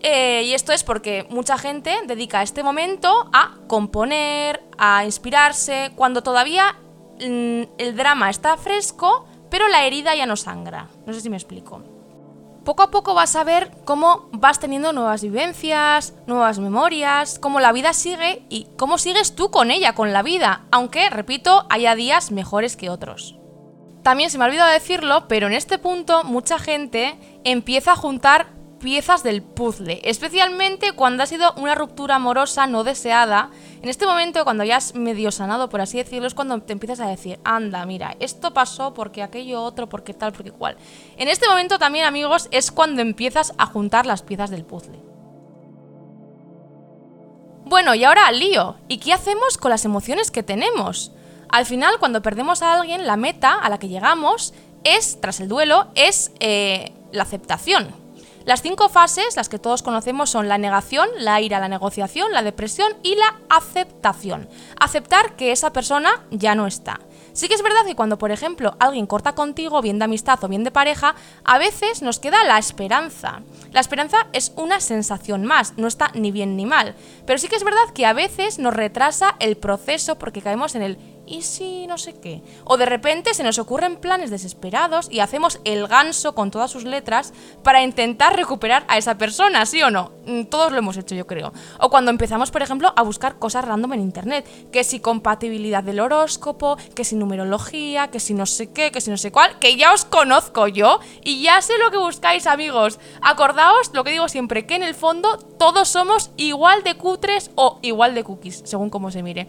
Eh, 0.00 0.42
y 0.44 0.52
esto 0.52 0.72
es 0.72 0.84
porque 0.84 1.26
mucha 1.30 1.56
gente 1.56 1.96
dedica 2.06 2.42
este 2.42 2.62
momento 2.62 3.30
a 3.32 3.56
componer, 3.66 4.62
a 4.76 5.04
inspirarse, 5.04 5.92
cuando 5.94 6.22
todavía 6.22 6.76
mm, 7.20 7.62
el 7.78 7.96
drama 7.96 8.28
está 8.28 8.56
fresco, 8.56 9.26
pero 9.50 9.68
la 9.68 9.86
herida 9.86 10.14
ya 10.14 10.26
no 10.26 10.36
sangra. 10.36 10.88
No 11.06 11.12
sé 11.12 11.20
si 11.20 11.30
me 11.30 11.36
explico 11.36 11.93
poco 12.64 12.82
a 12.82 12.90
poco 12.90 13.14
vas 13.14 13.36
a 13.36 13.44
ver 13.44 13.70
cómo 13.84 14.28
vas 14.32 14.58
teniendo 14.58 14.92
nuevas 14.92 15.22
vivencias, 15.22 16.14
nuevas 16.26 16.58
memorias, 16.58 17.38
cómo 17.38 17.60
la 17.60 17.72
vida 17.72 17.92
sigue 17.92 18.44
y 18.48 18.68
cómo 18.76 18.98
sigues 18.98 19.34
tú 19.34 19.50
con 19.50 19.70
ella, 19.70 19.94
con 19.94 20.12
la 20.12 20.22
vida, 20.22 20.64
aunque, 20.70 21.10
repito, 21.10 21.66
haya 21.70 21.94
días 21.94 22.30
mejores 22.30 22.76
que 22.76 22.90
otros. 22.90 23.36
También 24.02 24.30
se 24.30 24.38
me 24.38 24.44
ha 24.44 24.48
olvidado 24.48 24.70
decirlo, 24.70 25.28
pero 25.28 25.46
en 25.46 25.54
este 25.54 25.78
punto 25.78 26.24
mucha 26.24 26.58
gente 26.58 27.18
empieza 27.44 27.92
a 27.92 27.96
juntar 27.96 28.48
piezas 28.78 29.22
del 29.22 29.42
puzzle, 29.42 30.00
especialmente 30.04 30.92
cuando 30.92 31.22
ha 31.22 31.26
sido 31.26 31.54
una 31.56 31.74
ruptura 31.74 32.16
amorosa 32.16 32.66
no 32.66 32.84
deseada. 32.84 33.50
En 33.84 33.90
este 33.90 34.06
momento, 34.06 34.44
cuando 34.44 34.64
ya 34.64 34.78
has 34.78 34.94
medio 34.94 35.30
sanado, 35.30 35.68
por 35.68 35.82
así 35.82 35.98
decirlo, 35.98 36.26
es 36.26 36.32
cuando 36.32 36.58
te 36.62 36.72
empiezas 36.72 37.00
a 37.00 37.06
decir, 37.06 37.38
anda, 37.44 37.84
mira, 37.84 38.16
esto 38.18 38.54
pasó 38.54 38.94
porque 38.94 39.22
aquello 39.22 39.60
otro, 39.60 39.90
porque 39.90 40.14
tal, 40.14 40.32
porque 40.32 40.52
cual. 40.52 40.78
En 41.18 41.28
este 41.28 41.46
momento 41.46 41.78
también, 41.78 42.06
amigos, 42.06 42.48
es 42.50 42.72
cuando 42.72 43.02
empiezas 43.02 43.52
a 43.58 43.66
juntar 43.66 44.06
las 44.06 44.22
piezas 44.22 44.48
del 44.48 44.64
puzzle. 44.64 44.98
Bueno, 47.66 47.94
y 47.94 48.04
ahora 48.04 48.26
al 48.26 48.38
lío. 48.38 48.76
¿Y 48.88 48.96
qué 48.96 49.12
hacemos 49.12 49.58
con 49.58 49.70
las 49.70 49.84
emociones 49.84 50.30
que 50.30 50.42
tenemos? 50.42 51.12
Al 51.50 51.66
final, 51.66 51.98
cuando 51.98 52.22
perdemos 52.22 52.62
a 52.62 52.80
alguien, 52.80 53.06
la 53.06 53.18
meta 53.18 53.52
a 53.52 53.68
la 53.68 53.78
que 53.78 53.88
llegamos 53.88 54.54
es, 54.82 55.20
tras 55.20 55.40
el 55.40 55.48
duelo, 55.48 55.88
es 55.94 56.32
eh, 56.40 56.94
la 57.12 57.24
aceptación. 57.24 58.03
Las 58.44 58.60
cinco 58.60 58.90
fases, 58.90 59.36
las 59.36 59.48
que 59.48 59.58
todos 59.58 59.82
conocemos, 59.82 60.28
son 60.28 60.48
la 60.48 60.58
negación, 60.58 61.08
la 61.18 61.40
ira, 61.40 61.60
la 61.60 61.68
negociación, 61.68 62.30
la 62.32 62.42
depresión 62.42 62.92
y 63.02 63.14
la 63.16 63.40
aceptación. 63.48 64.48
Aceptar 64.78 65.34
que 65.36 65.50
esa 65.50 65.72
persona 65.72 66.26
ya 66.30 66.54
no 66.54 66.66
está. 66.66 67.00
Sí 67.32 67.48
que 67.48 67.54
es 67.54 67.62
verdad 67.62 67.86
que 67.86 67.96
cuando, 67.96 68.18
por 68.18 68.30
ejemplo, 68.30 68.76
alguien 68.78 69.06
corta 69.06 69.34
contigo, 69.34 69.80
bien 69.80 69.98
de 69.98 70.04
amistad 70.04 70.42
o 70.44 70.48
bien 70.48 70.62
de 70.62 70.70
pareja, 70.70 71.14
a 71.42 71.58
veces 71.58 72.02
nos 72.02 72.18
queda 72.18 72.44
la 72.44 72.58
esperanza. 72.58 73.40
La 73.72 73.80
esperanza 73.80 74.28
es 74.32 74.52
una 74.56 74.78
sensación 74.78 75.44
más, 75.44 75.78
no 75.78 75.88
está 75.88 76.10
ni 76.14 76.30
bien 76.30 76.56
ni 76.56 76.66
mal. 76.66 76.94
Pero 77.26 77.38
sí 77.38 77.48
que 77.48 77.56
es 77.56 77.64
verdad 77.64 77.92
que 77.94 78.06
a 78.06 78.12
veces 78.12 78.58
nos 78.58 78.74
retrasa 78.74 79.36
el 79.40 79.56
proceso 79.56 80.16
porque 80.16 80.42
caemos 80.42 80.74
en 80.74 80.82
el 80.82 81.13
¿y 81.26 81.42
si 81.42 81.86
no 81.86 81.98
sé 81.98 82.14
qué? 82.14 82.42
O 82.64 82.76
de 82.76 82.86
repente 82.86 83.34
se 83.34 83.42
nos 83.42 83.58
ocurren 83.58 83.96
planes 83.96 84.30
desesperados 84.30 85.08
y 85.10 85.20
hacemos 85.20 85.60
el 85.64 85.86
ganso 85.86 86.34
con 86.34 86.50
todas 86.50 86.70
sus 86.70 86.84
letras 86.84 87.32
para 87.62 87.82
intentar 87.82 88.36
recuperar 88.36 88.84
a 88.88 88.98
esa 88.98 89.16
persona, 89.16 89.66
¿sí 89.66 89.82
o 89.82 89.90
no? 89.90 90.12
Mm, 90.26 90.44
todos 90.44 90.72
lo 90.72 90.78
hemos 90.78 90.96
hecho, 90.96 91.14
yo 91.14 91.26
creo. 91.26 91.52
O 91.78 91.90
cuando 91.90 92.10
empezamos, 92.10 92.50
por 92.50 92.62
ejemplo, 92.62 92.92
a 92.96 93.02
buscar 93.02 93.38
cosas 93.38 93.64
random 93.64 93.94
en 93.94 94.00
internet, 94.00 94.70
que 94.70 94.84
si 94.84 95.00
compatibilidad 95.00 95.82
del 95.82 96.00
horóscopo, 96.00 96.76
que 96.94 97.04
si 97.04 97.16
numerología, 97.16 98.08
que 98.08 98.20
si 98.20 98.34
no 98.34 98.46
sé 98.46 98.72
qué, 98.72 98.90
que 98.90 99.00
si 99.00 99.10
no 99.10 99.16
sé 99.16 99.32
cuál, 99.32 99.58
que 99.58 99.76
ya 99.76 99.92
os 99.92 100.04
conozco 100.04 100.68
yo 100.68 101.00
y 101.22 101.42
ya 101.42 101.60
sé 101.62 101.74
lo 101.78 101.90
que 101.90 101.98
buscáis, 101.98 102.46
amigos. 102.46 102.98
Acordaos 103.20 103.90
lo 103.92 104.04
que 104.04 104.10
digo 104.12 104.28
siempre, 104.28 104.66
que 104.66 104.76
en 104.76 104.82
el 104.82 104.94
fondo 104.94 105.38
todos 105.38 105.88
somos 105.88 106.30
igual 106.36 106.82
de 106.82 106.96
cutres 106.96 107.50
o 107.54 107.78
igual 107.82 108.14
de 108.14 108.24
cookies, 108.24 108.62
según 108.64 108.90
cómo 108.90 109.10
se 109.10 109.22
mire. 109.22 109.48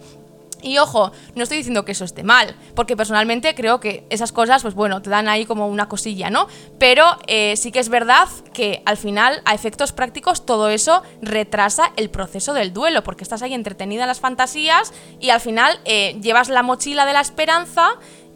Y 0.61 0.77
ojo, 0.79 1.11
no 1.35 1.43
estoy 1.43 1.57
diciendo 1.57 1.85
que 1.85 1.91
eso 1.91 2.05
esté 2.05 2.23
mal, 2.23 2.55
porque 2.75 2.97
personalmente 2.97 3.53
creo 3.55 3.79
que 3.79 4.05
esas 4.09 4.31
cosas, 4.31 4.61
pues 4.61 4.73
bueno, 4.73 5.01
te 5.01 5.09
dan 5.09 5.27
ahí 5.27 5.45
como 5.45 5.67
una 5.67 5.87
cosilla, 5.87 6.29
¿no? 6.29 6.47
Pero 6.79 7.05
eh, 7.27 7.55
sí 7.57 7.71
que 7.71 7.79
es 7.79 7.89
verdad 7.89 8.27
que 8.53 8.81
al 8.85 8.97
final, 8.97 9.41
a 9.45 9.53
efectos 9.53 9.91
prácticos, 9.91 10.45
todo 10.45 10.69
eso 10.69 11.03
retrasa 11.21 11.91
el 11.97 12.09
proceso 12.09 12.53
del 12.53 12.73
duelo, 12.73 13.03
porque 13.03 13.23
estás 13.23 13.41
ahí 13.41 13.53
entretenida 13.53 14.03
en 14.03 14.07
las 14.07 14.19
fantasías 14.19 14.93
y 15.19 15.29
al 15.29 15.39
final 15.39 15.79
eh, 15.85 16.17
llevas 16.21 16.49
la 16.49 16.63
mochila 16.63 17.05
de 17.05 17.13
la 17.13 17.21
esperanza 17.21 17.89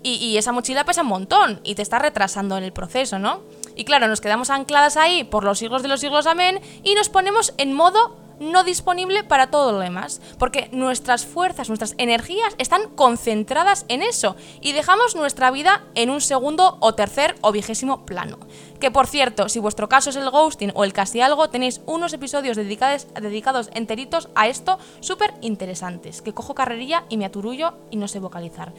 y, 0.04 0.16
y 0.16 0.38
esa 0.38 0.52
mochila 0.52 0.86
pesa 0.86 1.02
un 1.02 1.08
montón 1.08 1.60
y 1.64 1.76
te 1.76 1.82
está 1.82 2.00
retrasando 2.00 2.58
en 2.58 2.64
el 2.64 2.74
proceso, 2.74 3.20
¿no? 3.20 3.42
Y 3.76 3.86
claro, 3.86 4.08
nos 4.08 4.22
quedamos 4.22 4.50
ancladas 4.50 4.98
ahí 4.98 5.24
por 5.24 5.44
los 5.44 5.60
siglos 5.60 5.82
de 5.82 5.88
los 5.88 6.00
siglos, 6.00 6.28
amén, 6.28 6.62
y 6.84 6.96
nos 6.96 7.10
ponemos 7.10 7.54
en 7.58 7.74
modo 7.74 8.29
no 8.40 8.64
disponible 8.64 9.24
para 9.24 9.52
todo 9.52 9.72
lo 9.72 9.80
demás, 9.80 10.22
porque 10.38 10.70
nuestras 10.72 11.26
fuerzas, 11.26 11.70
nuestras 11.70 11.96
energías 11.98 12.56
están 12.58 12.90
concentradas 12.96 13.86
en 13.88 14.02
eso 14.02 14.36
y 14.62 14.74
dejamos 14.74 15.16
nuestra 15.16 15.52
vida 15.52 15.84
en 15.96 16.10
un 16.10 16.22
segundo 16.22 16.78
o 16.80 16.96
tercer 16.96 17.36
o 17.42 17.52
vigésimo 17.52 18.06
plano. 18.06 18.38
Que 18.80 18.92
por 18.92 19.08
cierto, 19.08 19.50
si 19.50 19.60
vuestro 19.60 19.90
caso 19.90 20.10
es 20.10 20.16
el 20.16 20.30
ghosting 20.30 20.72
o 20.74 20.84
el 20.84 20.94
casi 20.94 21.22
algo, 21.22 21.50
tenéis 21.50 21.82
unos 21.86 22.14
episodios 22.14 22.58
dedicados, 22.58 23.08
dedicados 23.14 23.70
enteritos 23.74 24.30
a 24.36 24.48
esto 24.48 24.80
súper 25.02 25.34
interesantes, 25.42 26.22
que 26.22 26.34
cojo 26.34 26.56
carrerilla 26.56 27.04
y 27.10 27.18
me 27.18 27.26
aturullo 27.26 27.74
y 27.92 27.98
no 27.98 28.08
sé 28.08 28.20
vocalizar. 28.20 28.74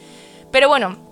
Pero 0.51 0.67
bueno, 0.67 1.11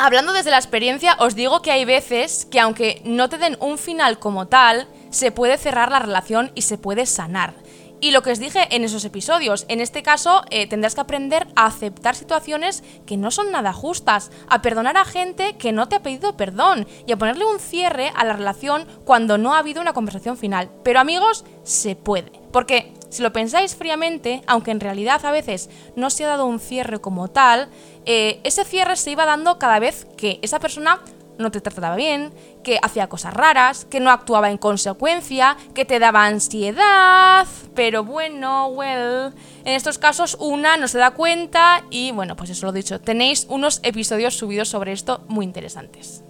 Hablando 0.00 0.32
desde 0.32 0.52
la 0.52 0.58
experiencia, 0.58 1.16
os 1.18 1.34
digo 1.34 1.60
que 1.60 1.72
hay 1.72 1.84
veces 1.84 2.46
que 2.48 2.60
aunque 2.60 3.02
no 3.04 3.28
te 3.28 3.36
den 3.36 3.56
un 3.58 3.78
final 3.78 4.20
como 4.20 4.46
tal, 4.46 4.86
se 5.10 5.32
puede 5.32 5.58
cerrar 5.58 5.90
la 5.90 5.98
relación 5.98 6.52
y 6.54 6.62
se 6.62 6.78
puede 6.78 7.04
sanar. 7.04 7.54
Y 8.00 8.12
lo 8.12 8.22
que 8.22 8.30
os 8.30 8.38
dije 8.38 8.68
en 8.70 8.84
esos 8.84 9.04
episodios, 9.04 9.64
en 9.68 9.80
este 9.80 10.02
caso 10.02 10.42
eh, 10.50 10.68
tendrás 10.68 10.94
que 10.94 11.00
aprender 11.00 11.48
a 11.56 11.66
aceptar 11.66 12.14
situaciones 12.14 12.84
que 13.06 13.16
no 13.16 13.30
son 13.30 13.50
nada 13.50 13.72
justas, 13.72 14.30
a 14.48 14.62
perdonar 14.62 14.96
a 14.96 15.04
gente 15.04 15.56
que 15.56 15.72
no 15.72 15.88
te 15.88 15.96
ha 15.96 16.02
pedido 16.02 16.36
perdón 16.36 16.86
y 17.06 17.12
a 17.12 17.16
ponerle 17.16 17.44
un 17.44 17.58
cierre 17.58 18.12
a 18.14 18.24
la 18.24 18.34
relación 18.34 18.86
cuando 19.04 19.36
no 19.36 19.54
ha 19.54 19.58
habido 19.58 19.80
una 19.80 19.94
conversación 19.94 20.36
final. 20.36 20.70
Pero 20.84 21.00
amigos, 21.00 21.44
se 21.64 21.96
puede. 21.96 22.30
Porque 22.52 22.92
si 23.10 23.22
lo 23.22 23.32
pensáis 23.32 23.74
fríamente, 23.74 24.42
aunque 24.46 24.70
en 24.70 24.80
realidad 24.80 25.24
a 25.24 25.32
veces 25.32 25.68
no 25.96 26.10
se 26.10 26.24
ha 26.24 26.28
dado 26.28 26.46
un 26.46 26.60
cierre 26.60 27.00
como 27.00 27.28
tal, 27.28 27.68
eh, 28.06 28.40
ese 28.44 28.64
cierre 28.64 28.96
se 28.96 29.10
iba 29.10 29.26
dando 29.26 29.58
cada 29.58 29.78
vez 29.78 30.06
que 30.16 30.38
esa 30.42 30.60
persona 30.60 31.00
no 31.38 31.50
te 31.50 31.60
trataba 31.60 31.96
bien, 31.96 32.32
que 32.62 32.78
hacía 32.82 33.08
cosas 33.08 33.34
raras, 33.34 33.84
que 33.84 34.00
no 34.00 34.10
actuaba 34.10 34.50
en 34.50 34.58
consecuencia, 34.58 35.56
que 35.74 35.84
te 35.84 35.98
daba 35.98 36.26
ansiedad. 36.26 37.46
Pero 37.74 38.04
bueno, 38.04 38.68
well, 38.68 39.32
en 39.64 39.74
estos 39.74 39.98
casos 39.98 40.36
una 40.40 40.76
no 40.76 40.88
se 40.88 40.98
da 40.98 41.12
cuenta 41.12 41.84
y 41.90 42.12
bueno, 42.12 42.36
pues 42.36 42.50
eso 42.50 42.66
lo 42.66 42.72
dicho, 42.72 43.00
tenéis 43.00 43.46
unos 43.48 43.80
episodios 43.82 44.36
subidos 44.36 44.68
sobre 44.68 44.92
esto 44.92 45.24
muy 45.28 45.44
interesantes. 45.44 46.24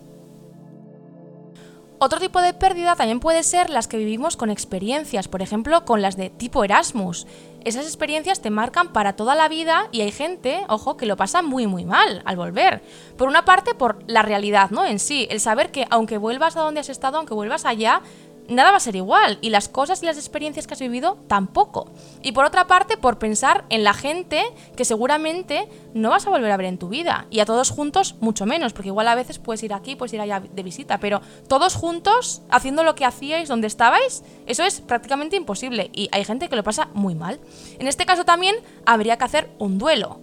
Otro 2.00 2.20
tipo 2.20 2.40
de 2.40 2.54
pérdida 2.54 2.94
también 2.94 3.18
puede 3.18 3.42
ser 3.42 3.70
las 3.70 3.88
que 3.88 3.96
vivimos 3.96 4.36
con 4.36 4.50
experiencias, 4.50 5.26
por 5.26 5.42
ejemplo, 5.42 5.84
con 5.84 6.00
las 6.00 6.16
de 6.16 6.30
tipo 6.30 6.62
Erasmus. 6.62 7.26
Esas 7.64 7.86
experiencias 7.86 8.40
te 8.40 8.50
marcan 8.50 8.92
para 8.92 9.14
toda 9.14 9.34
la 9.34 9.48
vida 9.48 9.88
y 9.90 10.02
hay 10.02 10.12
gente, 10.12 10.64
ojo, 10.68 10.96
que 10.96 11.06
lo 11.06 11.16
pasa 11.16 11.42
muy 11.42 11.66
muy 11.66 11.84
mal 11.84 12.22
al 12.24 12.36
volver. 12.36 12.82
Por 13.16 13.26
una 13.26 13.44
parte, 13.44 13.74
por 13.74 13.98
la 14.06 14.22
realidad, 14.22 14.70
¿no? 14.70 14.84
En 14.86 15.00
sí, 15.00 15.26
el 15.28 15.40
saber 15.40 15.72
que 15.72 15.88
aunque 15.90 16.18
vuelvas 16.18 16.56
a 16.56 16.60
donde 16.60 16.78
has 16.78 16.88
estado, 16.88 17.18
aunque 17.18 17.34
vuelvas 17.34 17.64
allá, 17.64 18.00
nada 18.48 18.70
va 18.70 18.78
a 18.78 18.80
ser 18.80 18.96
igual 18.96 19.38
y 19.40 19.50
las 19.50 19.68
cosas 19.68 20.02
y 20.02 20.06
las 20.06 20.16
experiencias 20.16 20.66
que 20.66 20.74
has 20.74 20.80
vivido 20.80 21.18
tampoco. 21.28 21.90
Y 22.22 22.32
por 22.32 22.44
otra 22.44 22.66
parte, 22.66 22.96
por 22.96 23.18
pensar 23.18 23.64
en 23.68 23.84
la 23.84 23.94
gente 23.94 24.42
que 24.76 24.84
seguramente 24.84 25.68
no 25.94 26.10
vas 26.10 26.26
a 26.26 26.30
volver 26.30 26.50
a 26.50 26.56
ver 26.56 26.66
en 26.66 26.78
tu 26.78 26.88
vida 26.88 27.26
y 27.30 27.40
a 27.40 27.44
todos 27.46 27.70
juntos 27.70 28.16
mucho 28.20 28.46
menos, 28.46 28.72
porque 28.72 28.88
igual 28.88 29.08
a 29.08 29.14
veces 29.14 29.38
puedes 29.38 29.62
ir 29.62 29.72
aquí, 29.74 29.96
puedes 29.96 30.12
ir 30.14 30.20
allá 30.20 30.40
de 30.40 30.62
visita, 30.62 30.98
pero 30.98 31.20
todos 31.46 31.74
juntos 31.74 32.42
haciendo 32.50 32.82
lo 32.82 32.94
que 32.94 33.04
hacíais 33.04 33.48
donde 33.48 33.66
estabais, 33.66 34.24
eso 34.46 34.64
es 34.64 34.80
prácticamente 34.80 35.36
imposible 35.36 35.90
y 35.92 36.08
hay 36.12 36.24
gente 36.24 36.48
que 36.48 36.56
lo 36.56 36.64
pasa 36.64 36.88
muy 36.94 37.14
mal. 37.14 37.40
En 37.78 37.86
este 37.86 38.06
caso 38.06 38.24
también 38.24 38.56
habría 38.86 39.18
que 39.18 39.24
hacer 39.24 39.50
un 39.58 39.78
duelo. 39.78 40.20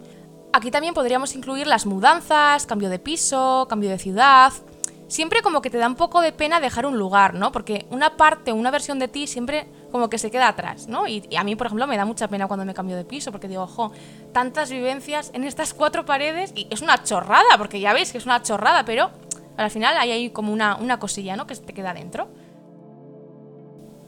Aquí 0.53 0.72
también 0.72 0.94
podríamos 0.94 1.36
incluir 1.36 1.67
las 1.67 1.86
mudanzas, 1.86 2.65
cambio 2.65 2.89
de 2.89 2.98
piso, 2.98 3.67
cambio 3.70 3.89
de 3.89 4.00
ciudad, 4.00 4.53
siempre 5.07 5.41
como 5.41 5.62
que 5.62 5.69
te 5.69 5.77
da 5.77 5.88
un 5.88 5.95
poco 5.95 6.21
de 6.21 6.31
pena 6.31 6.59
dejar 6.59 6.85
un 6.85 6.97
lugar, 6.97 7.33
¿no? 7.33 7.51
Porque 7.51 7.85
una 7.89 8.17
parte, 8.17 8.51
una 8.51 8.71
versión 8.71 9.00
de 9.00 9.07
ti 9.07 9.27
siempre 9.27 9.67
como 9.91 10.09
que 10.09 10.17
se 10.17 10.31
queda 10.31 10.47
atrás, 10.47 10.88
¿no? 10.88 11.07
Y, 11.07 11.24
a 11.38 11.43
mí, 11.43 11.55
por 11.55 11.67
ejemplo, 11.67 11.88
me 11.88 11.97
da 11.97 12.05
mucha 12.05 12.27
pena 12.27 12.47
cuando 12.47 12.65
me 12.65 12.74
cambio 12.74 12.95
de 12.97 13.05
piso, 13.05 13.31
porque 13.31 13.47
digo, 13.47 13.63
ojo, 13.63 13.91
tantas 14.33 14.69
vivencias 14.69 15.31
en 15.33 15.43
estas 15.43 15.74
cuatro 15.74 16.05
paredes, 16.05 16.51
y 16.55 16.67
es 16.69 16.81
una 16.81 17.03
chorrada, 17.03 17.57
porque 17.57 17.79
ya 17.79 17.93
veis 17.93 18.12
que 18.12 18.17
es 18.17 18.25
una 18.25 18.41
chorrada, 18.41 18.83
pero 18.85 19.12
al 19.57 19.71
final 19.71 19.97
hay 19.97 20.12
ahí 20.12 20.29
como 20.31 20.51
una, 20.51 20.75
una 20.75 21.00
cosilla, 21.00 21.35
¿no? 21.35 21.47
Que 21.47 21.55
te 21.55 21.74
queda 21.74 21.93
dentro. 21.93 22.27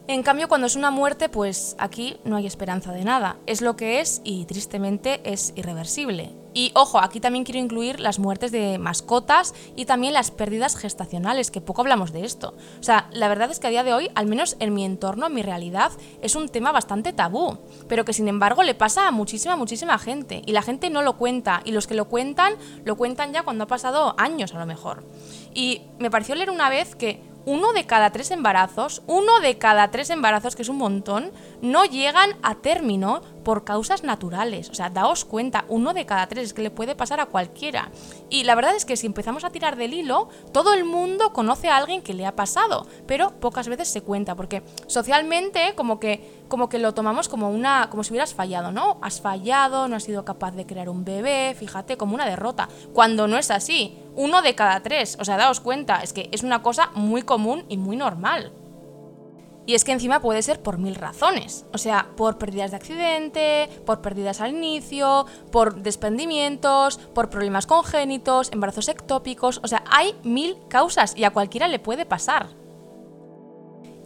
En 0.09 0.23
cambio, 0.23 0.47
cuando 0.47 0.67
es 0.67 0.77
una 0.77 0.89
muerte, 0.89 1.27
pues 1.27 1.75
aquí 1.79 2.15
no 2.23 2.37
hay 2.37 2.47
esperanza 2.47 2.93
de 2.93 3.03
nada. 3.03 3.35
Es 3.45 3.59
lo 3.61 3.75
que 3.75 3.99
es 3.99 4.21
y 4.23 4.45
tristemente 4.45 5.19
es 5.25 5.51
irreversible. 5.57 6.31
Y 6.53 6.71
ojo, 6.75 6.99
aquí 6.99 7.19
también 7.19 7.43
quiero 7.43 7.59
incluir 7.59 7.99
las 7.99 8.17
muertes 8.17 8.53
de 8.53 8.77
mascotas 8.77 9.53
y 9.75 9.83
también 9.83 10.13
las 10.13 10.31
pérdidas 10.31 10.77
gestacionales, 10.77 11.51
que 11.51 11.59
poco 11.59 11.81
hablamos 11.81 12.13
de 12.13 12.23
esto. 12.23 12.55
O 12.79 12.83
sea, 12.83 13.09
la 13.11 13.27
verdad 13.27 13.51
es 13.51 13.59
que 13.59 13.67
a 13.67 13.69
día 13.69 13.83
de 13.83 13.93
hoy, 13.93 14.09
al 14.15 14.27
menos 14.27 14.55
en 14.61 14.73
mi 14.73 14.85
entorno, 14.85 15.27
en 15.27 15.33
mi 15.33 15.41
realidad, 15.41 15.91
es 16.21 16.35
un 16.35 16.47
tema 16.47 16.71
bastante 16.71 17.11
tabú, 17.11 17.57
pero 17.89 18.05
que 18.05 18.13
sin 18.13 18.29
embargo 18.29 18.63
le 18.63 18.75
pasa 18.75 19.09
a 19.09 19.11
muchísima, 19.11 19.57
muchísima 19.57 19.99
gente. 19.99 20.41
Y 20.45 20.53
la 20.53 20.61
gente 20.61 20.89
no 20.89 21.01
lo 21.01 21.17
cuenta, 21.17 21.61
y 21.65 21.73
los 21.73 21.85
que 21.85 21.95
lo 21.95 22.07
cuentan, 22.07 22.53
lo 22.85 22.95
cuentan 22.95 23.33
ya 23.33 23.43
cuando 23.43 23.65
ha 23.65 23.67
pasado 23.67 24.15
años 24.17 24.55
a 24.55 24.59
lo 24.59 24.65
mejor. 24.65 25.03
Y 25.53 25.81
me 25.99 26.09
pareció 26.09 26.33
leer 26.33 26.49
una 26.49 26.69
vez 26.69 26.95
que 26.95 27.21
uno 27.47 27.71
de 27.71 27.85
cada 27.85 28.09
tres 28.09 28.29
embarazos, 28.31 29.01
uno 29.07 29.39
de 29.39 29.57
cada 29.57 29.89
tres 29.89 30.09
embarazos, 30.09 30.57
que 30.57 30.63
es 30.63 30.69
un 30.69 30.79
montón, 30.79 31.31
no 31.61 31.85
llegan 31.85 32.31
a 32.43 32.55
término 32.55 33.21
por 33.45 33.63
causas 33.63 34.03
naturales. 34.03 34.69
O 34.69 34.73
sea, 34.73 34.89
daos 34.89 35.23
cuenta, 35.23 35.63
uno 35.69 35.93
de 35.93 36.05
cada 36.05 36.27
tres, 36.27 36.47
es 36.47 36.53
que 36.53 36.61
le 36.61 36.71
puede 36.71 36.93
pasar 36.93 37.21
a 37.21 37.27
cualquiera. 37.27 37.89
Y 38.29 38.43
la 38.43 38.53
verdad 38.53 38.75
es 38.75 38.83
que 38.83 38.97
si 38.97 39.07
empezamos 39.07 39.45
a 39.45 39.49
tirar 39.49 39.77
del 39.77 39.93
hilo, 39.93 40.27
todo 40.51 40.73
el 40.73 40.83
mundo 40.83 41.31
conoce 41.31 41.69
a 41.69 41.77
alguien 41.77 42.01
que 42.01 42.13
le 42.13 42.25
ha 42.25 42.35
pasado, 42.35 42.85
pero 43.07 43.39
pocas 43.39 43.69
veces 43.69 43.87
se 43.87 44.01
cuenta, 44.01 44.35
porque 44.35 44.61
socialmente 44.87 45.73
como 45.75 46.01
que 46.01 46.36
como 46.47 46.69
que 46.69 46.79
lo 46.79 46.93
tomamos 46.93 47.29
como 47.29 47.49
una 47.49 47.89
como 47.89 48.03
si 48.03 48.11
hubieras 48.11 48.33
fallado, 48.33 48.71
¿no? 48.71 48.97
Has 49.01 49.21
fallado, 49.21 49.87
no 49.87 49.95
has 49.95 50.03
sido 50.03 50.25
capaz 50.25 50.51
de 50.51 50.65
crear 50.65 50.89
un 50.89 51.05
bebé, 51.05 51.55
fíjate, 51.57 51.97
como 51.97 52.15
una 52.15 52.25
derrota, 52.25 52.69
cuando 52.93 53.27
no 53.27 53.37
es 53.37 53.51
así. 53.51 53.97
Uno 54.15 54.41
de 54.41 54.55
cada 54.55 54.81
tres, 54.81 55.17
o 55.19 55.25
sea, 55.25 55.37
daos 55.37 55.59
cuenta, 55.59 56.01
es 56.01 56.13
que 56.13 56.29
es 56.31 56.43
una 56.43 56.61
cosa 56.61 56.89
muy 56.95 57.21
común 57.21 57.65
y 57.69 57.77
muy 57.77 57.95
normal. 57.95 58.51
Y 59.67 59.75
es 59.75 59.83
que 59.83 59.91
encima 59.91 60.21
puede 60.21 60.41
ser 60.43 60.61
por 60.63 60.77
mil 60.77 60.95
razones. 60.95 61.65
O 61.73 61.77
sea, 61.77 62.07
por 62.15 62.37
pérdidas 62.37 62.71
de 62.71 62.77
accidente, 62.77 63.69
por 63.85 64.01
pérdidas 64.01 64.39
al 64.39 64.51
inicio, 64.51 65.25
por 65.51 65.83
desprendimientos, 65.83 66.97
por 67.13 67.29
problemas 67.29 67.67
congénitos, 67.67 68.49
embarazos 68.53 68.87
ectópicos. 68.87 69.59
O 69.63 69.67
sea, 69.67 69.83
hay 69.91 70.15
mil 70.23 70.57
causas 70.69 71.17
y 71.17 71.25
a 71.25 71.31
cualquiera 71.31 71.67
le 71.67 71.79
puede 71.79 72.05
pasar. 72.05 72.47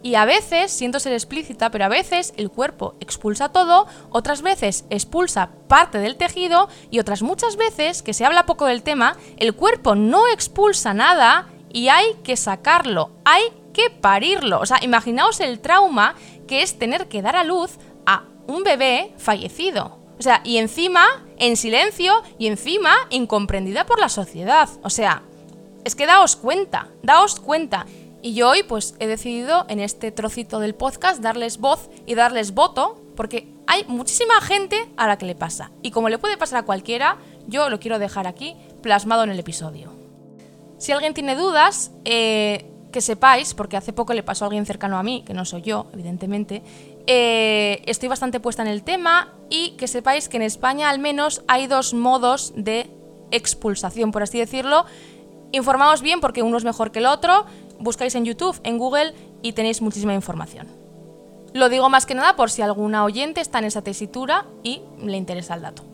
Y 0.02 0.16
a 0.16 0.24
veces, 0.24 0.72
siento 0.72 0.98
ser 0.98 1.12
explícita, 1.12 1.70
pero 1.70 1.84
a 1.84 1.88
veces 1.88 2.34
el 2.36 2.50
cuerpo 2.50 2.96
expulsa 3.00 3.50
todo, 3.50 3.86
otras 4.10 4.42
veces 4.42 4.84
expulsa 4.90 5.50
parte 5.68 5.98
del 5.98 6.16
tejido 6.16 6.68
y 6.90 6.98
otras 6.98 7.22
muchas 7.22 7.56
veces, 7.56 8.02
que 8.02 8.14
se 8.14 8.24
habla 8.24 8.46
poco 8.46 8.66
del 8.66 8.82
tema, 8.82 9.16
el 9.36 9.54
cuerpo 9.54 9.94
no 9.94 10.26
expulsa 10.28 10.92
nada 10.92 11.48
y 11.72 11.88
hay 11.88 12.14
que 12.24 12.36
sacarlo, 12.36 13.10
hay 13.24 13.42
que 13.72 13.90
parirlo. 13.90 14.60
O 14.60 14.66
sea, 14.66 14.78
imaginaos 14.82 15.40
el 15.40 15.60
trauma 15.60 16.14
que 16.48 16.62
es 16.62 16.78
tener 16.78 17.08
que 17.08 17.22
dar 17.22 17.36
a 17.36 17.44
luz 17.44 17.78
a 18.04 18.24
un 18.46 18.64
bebé 18.64 19.14
fallecido. 19.18 19.98
O 20.18 20.22
sea, 20.22 20.40
y 20.44 20.58
encima 20.58 21.06
en 21.38 21.56
silencio 21.56 22.22
y 22.38 22.46
encima 22.46 22.94
incomprendida 23.10 23.86
por 23.86 23.98
la 23.98 24.08
sociedad. 24.08 24.68
O 24.82 24.90
sea, 24.90 25.22
es 25.84 25.96
que 25.96 26.06
daos 26.06 26.36
cuenta, 26.36 26.88
daos 27.02 27.40
cuenta. 27.40 27.86
Y 28.22 28.34
yo 28.34 28.48
hoy 28.48 28.62
pues 28.62 28.94
he 29.00 29.08
decidido 29.08 29.66
en 29.68 29.80
este 29.80 30.12
trocito 30.12 30.60
del 30.60 30.74
podcast 30.74 31.20
darles 31.20 31.58
voz 31.58 31.90
y 32.06 32.14
darles 32.14 32.54
voto 32.54 33.02
porque 33.16 33.52
hay 33.66 33.84
muchísima 33.88 34.40
gente 34.40 34.88
a 34.96 35.08
la 35.08 35.18
que 35.18 35.26
le 35.26 35.34
pasa. 35.34 35.72
Y 35.82 35.90
como 35.90 36.08
le 36.08 36.18
puede 36.18 36.36
pasar 36.36 36.60
a 36.60 36.62
cualquiera, 36.64 37.18
yo 37.48 37.68
lo 37.68 37.80
quiero 37.80 37.98
dejar 37.98 38.26
aquí 38.26 38.56
plasmado 38.80 39.24
en 39.24 39.30
el 39.30 39.38
episodio. 39.38 39.92
Si 40.78 40.92
alguien 40.92 41.14
tiene 41.14 41.34
dudas, 41.34 41.90
eh, 42.04 42.70
que 42.92 43.00
sepáis, 43.00 43.54
porque 43.54 43.76
hace 43.76 43.92
poco 43.92 44.12
le 44.12 44.22
pasó 44.22 44.44
a 44.44 44.46
alguien 44.46 44.66
cercano 44.66 44.98
a 44.98 45.02
mí, 45.02 45.24
que 45.26 45.34
no 45.34 45.44
soy 45.44 45.62
yo, 45.62 45.86
evidentemente, 45.92 46.62
eh, 47.06 47.82
estoy 47.86 48.08
bastante 48.08 48.38
puesta 48.38 48.62
en 48.62 48.68
el 48.68 48.84
tema 48.84 49.32
y 49.50 49.70
que 49.72 49.88
sepáis 49.88 50.28
que 50.28 50.36
en 50.36 50.42
España 50.44 50.90
al 50.90 50.98
menos 50.98 51.42
hay 51.48 51.66
dos 51.66 51.94
modos 51.94 52.52
de 52.54 52.90
expulsación, 53.32 54.12
por 54.12 54.22
así 54.22 54.38
decirlo. 54.38 54.84
Informaos 55.50 56.00
bien 56.00 56.20
porque 56.20 56.42
uno 56.42 56.56
es 56.56 56.64
mejor 56.64 56.92
que 56.92 57.00
el 57.00 57.06
otro, 57.06 57.46
buscáis 57.82 58.14
en 58.14 58.24
YouTube, 58.24 58.58
en 58.64 58.78
Google 58.78 59.14
y 59.42 59.52
tenéis 59.52 59.82
muchísima 59.82 60.14
información. 60.14 60.68
Lo 61.52 61.68
digo 61.68 61.90
más 61.90 62.06
que 62.06 62.14
nada 62.14 62.34
por 62.36 62.50
si 62.50 62.62
alguna 62.62 63.04
oyente 63.04 63.40
está 63.40 63.58
en 63.58 63.66
esa 63.66 63.82
tesitura 63.82 64.46
y 64.62 64.82
le 64.98 65.16
interesa 65.16 65.54
el 65.54 65.62
dato. 65.62 65.84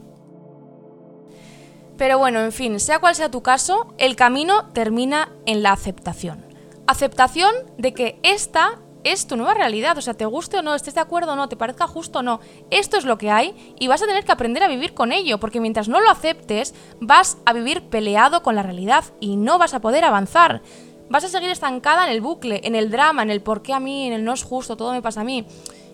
Pero 1.96 2.16
bueno, 2.18 2.40
en 2.40 2.52
fin, 2.52 2.78
sea 2.78 3.00
cual 3.00 3.16
sea 3.16 3.30
tu 3.30 3.42
caso, 3.42 3.92
el 3.98 4.14
camino 4.14 4.66
termina 4.72 5.30
en 5.46 5.64
la 5.64 5.72
aceptación. 5.72 6.44
Aceptación 6.86 7.52
de 7.76 7.92
que 7.92 8.20
esta 8.22 8.78
es 9.02 9.26
tu 9.26 9.36
nueva 9.36 9.54
realidad, 9.54 9.98
o 9.98 10.00
sea, 10.00 10.14
te 10.14 10.26
guste 10.26 10.58
o 10.58 10.62
no, 10.62 10.74
estés 10.74 10.94
de 10.94 11.00
acuerdo 11.00 11.32
o 11.32 11.36
no, 11.36 11.48
te 11.48 11.56
parezca 11.56 11.86
justo 11.86 12.20
o 12.20 12.22
no, 12.22 12.40
esto 12.70 12.96
es 12.98 13.04
lo 13.04 13.18
que 13.18 13.30
hay 13.30 13.74
y 13.78 13.88
vas 13.88 14.02
a 14.02 14.06
tener 14.06 14.24
que 14.24 14.32
aprender 14.32 14.62
a 14.62 14.68
vivir 14.68 14.94
con 14.94 15.12
ello, 15.12 15.38
porque 15.38 15.60
mientras 15.60 15.88
no 15.88 16.00
lo 16.00 16.10
aceptes, 16.10 16.74
vas 17.00 17.38
a 17.46 17.52
vivir 17.52 17.88
peleado 17.88 18.42
con 18.42 18.54
la 18.54 18.62
realidad 18.62 19.04
y 19.20 19.36
no 19.36 19.58
vas 19.58 19.74
a 19.74 19.80
poder 19.80 20.04
avanzar. 20.04 20.62
Vas 21.10 21.24
a 21.24 21.28
seguir 21.28 21.50
estancada 21.50 22.04
en 22.04 22.12
el 22.12 22.20
bucle, 22.20 22.60
en 22.64 22.74
el 22.74 22.90
drama, 22.90 23.22
en 23.22 23.30
el 23.30 23.40
por 23.40 23.62
qué 23.62 23.72
a 23.72 23.80
mí, 23.80 24.06
en 24.06 24.12
el 24.12 24.24
no 24.24 24.34
es 24.34 24.42
justo, 24.42 24.76
todo 24.76 24.92
me 24.92 25.02
pasa 25.02 25.22
a 25.22 25.24
mí. 25.24 25.46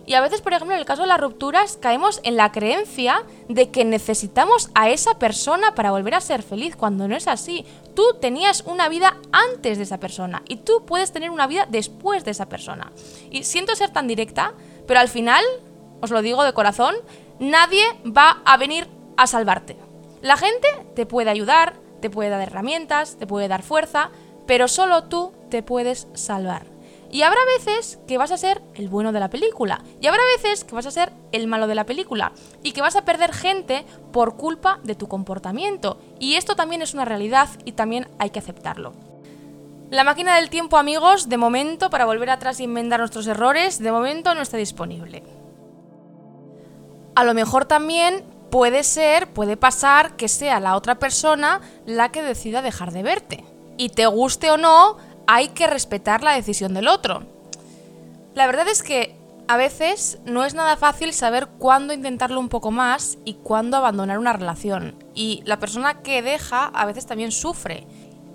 Y 0.07 0.15
a 0.15 0.21
veces, 0.21 0.43
por 0.43 0.53
ejemplo, 0.53 0.75
en 0.75 0.81
el 0.81 0.87
caso 0.87 1.03
de 1.03 1.09
las 1.09 1.21
rupturas, 1.21 1.79
caemos 1.81 2.21
en 2.25 2.37
la 2.37 2.53
creencia 2.53 3.25
de 3.49 3.71
que 3.71 3.85
necesitamos 3.85 4.71
a 4.75 4.91
esa 4.91 5.19
persona 5.19 5.75
para 5.75 5.93
volver 5.93 6.15
a 6.15 6.21
ser 6.21 6.43
feliz, 6.43 6.77
cuando 6.77 7.09
no 7.09 7.17
es 7.17 7.27
así. 7.27 7.65
Tú 7.95 8.03
tenías 8.21 8.65
una 8.67 8.89
vida 8.89 9.17
antes 9.33 9.79
de 9.79 9.85
esa 9.85 10.01
persona 10.01 10.43
y 10.47 10.57
tú 10.57 10.85
puedes 10.85 11.13
tener 11.13 11.31
una 11.31 11.47
vida 11.47 11.67
después 11.71 12.25
de 12.25 12.33
esa 12.33 12.49
persona. 12.49 12.93
Y 13.31 13.45
siento 13.45 13.75
ser 13.77 13.91
tan 13.91 14.07
directa, 14.07 14.53
pero 14.87 15.01
al 15.01 15.09
final, 15.09 15.43
os 16.03 16.11
lo 16.11 16.21
digo 16.21 16.45
de 16.45 16.53
corazón, 16.53 16.95
nadie 17.39 17.85
va 18.05 18.43
a 18.45 18.57
venir 18.59 18.89
a 19.17 19.27
salvarte. 19.27 19.77
La 20.21 20.37
gente 20.37 20.69
te 20.95 21.07
puede 21.07 21.31
ayudar, 21.31 21.75
te 22.03 22.11
puede 22.11 22.29
dar 22.29 22.41
herramientas, 22.41 23.17
te 23.17 23.27
puede 23.27 23.49
dar 23.49 23.63
fuerza, 23.63 24.11
pero 24.47 24.69
solo 24.69 25.05
tú 25.05 25.33
te 25.51 25.63
puedes 25.63 26.09
salvar. 26.15 26.75
Y 27.15 27.23
habrá 27.23 27.39
veces 27.57 28.01
que 28.09 28.19
vas 28.19 28.33
a 28.33 28.37
ser 28.37 28.61
el 28.75 28.89
bueno 28.89 29.13
de 29.13 29.21
la 29.21 29.31
película. 29.31 29.85
Y 30.01 30.09
habrá 30.09 30.23
veces 30.37 30.65
que 30.65 30.75
vas 30.75 30.87
a 30.87 30.91
ser 30.91 31.13
el 31.31 31.47
malo 31.47 31.69
de 31.69 31.77
la 31.77 31.87
película. 31.87 32.33
Y 32.65 32.73
que 32.73 32.81
vas 32.81 32.97
a 32.97 33.05
perder 33.05 33.33
gente 33.33 33.85
por 34.13 34.37
culpa 34.37 34.81
de 34.83 34.97
tu 34.97 35.07
comportamiento. 35.07 35.99
Y 36.19 36.35
esto 36.35 36.57
también 36.57 36.83
es 36.83 36.93
una 36.93 37.05
realidad 37.05 37.49
y 37.65 37.71
también 37.71 38.09
hay 38.19 38.31
que 38.31 38.41
aceptarlo. 38.41 38.95
La 39.91 40.03
máquina 40.03 40.35
del 40.35 40.51
tiempo, 40.51 40.77
amigos, 40.77 41.29
de 41.29 41.37
momento, 41.37 41.89
para 41.89 42.05
volver 42.05 42.31
atrás 42.31 42.59
y 42.59 42.65
enmendar 42.65 42.99
nuestros 42.99 43.29
errores, 43.29 43.79
de 43.79 43.93
momento 43.93 44.35
no 44.35 44.43
está 44.43 44.57
disponible. 44.57 45.23
A 47.15 47.23
lo 47.23 47.33
mejor 47.33 47.65
también 47.67 48.25
puede 48.51 48.83
ser, 48.83 49.33
puede 49.33 49.57
pasar 49.57 50.17
que 50.17 50.27
sea 50.27 50.59
la 50.59 50.75
otra 50.75 50.97
persona 50.97 51.61
la 51.87 52.11
que 52.11 52.25
decida 52.25 52.61
dejar 52.61 52.91
de 52.91 53.05
verte. 53.05 53.45
Y 53.77 53.91
te 53.91 54.07
guste 54.07 54.51
o 54.51 54.57
no, 54.57 54.97
hay 55.27 55.49
que 55.49 55.67
respetar 55.67 56.23
la 56.23 56.33
decisión 56.33 56.75
del 56.75 56.89
otro. 56.89 57.25
La 58.35 58.47
verdad 58.47 58.69
es 58.69 58.83
que 58.83 59.17
a 59.47 59.57
veces 59.57 60.19
no 60.25 60.45
es 60.45 60.55
nada 60.55 60.77
fácil 60.77 61.13
saber 61.13 61.49
cuándo 61.59 61.93
intentarlo 61.93 62.41
un 62.41 62.49
poco 62.49 62.71
más 62.71 63.19
y 63.25 63.35
cuándo 63.35 63.77
abandonar 63.77 64.19
una 64.19 64.33
relación. 64.33 64.97
Y 65.15 65.43
la 65.45 65.59
persona 65.59 66.03
que 66.03 66.23
deja 66.23 66.67
a 66.67 66.87
veces 66.87 67.07
también 67.07 67.31
sufre. 67.31 67.87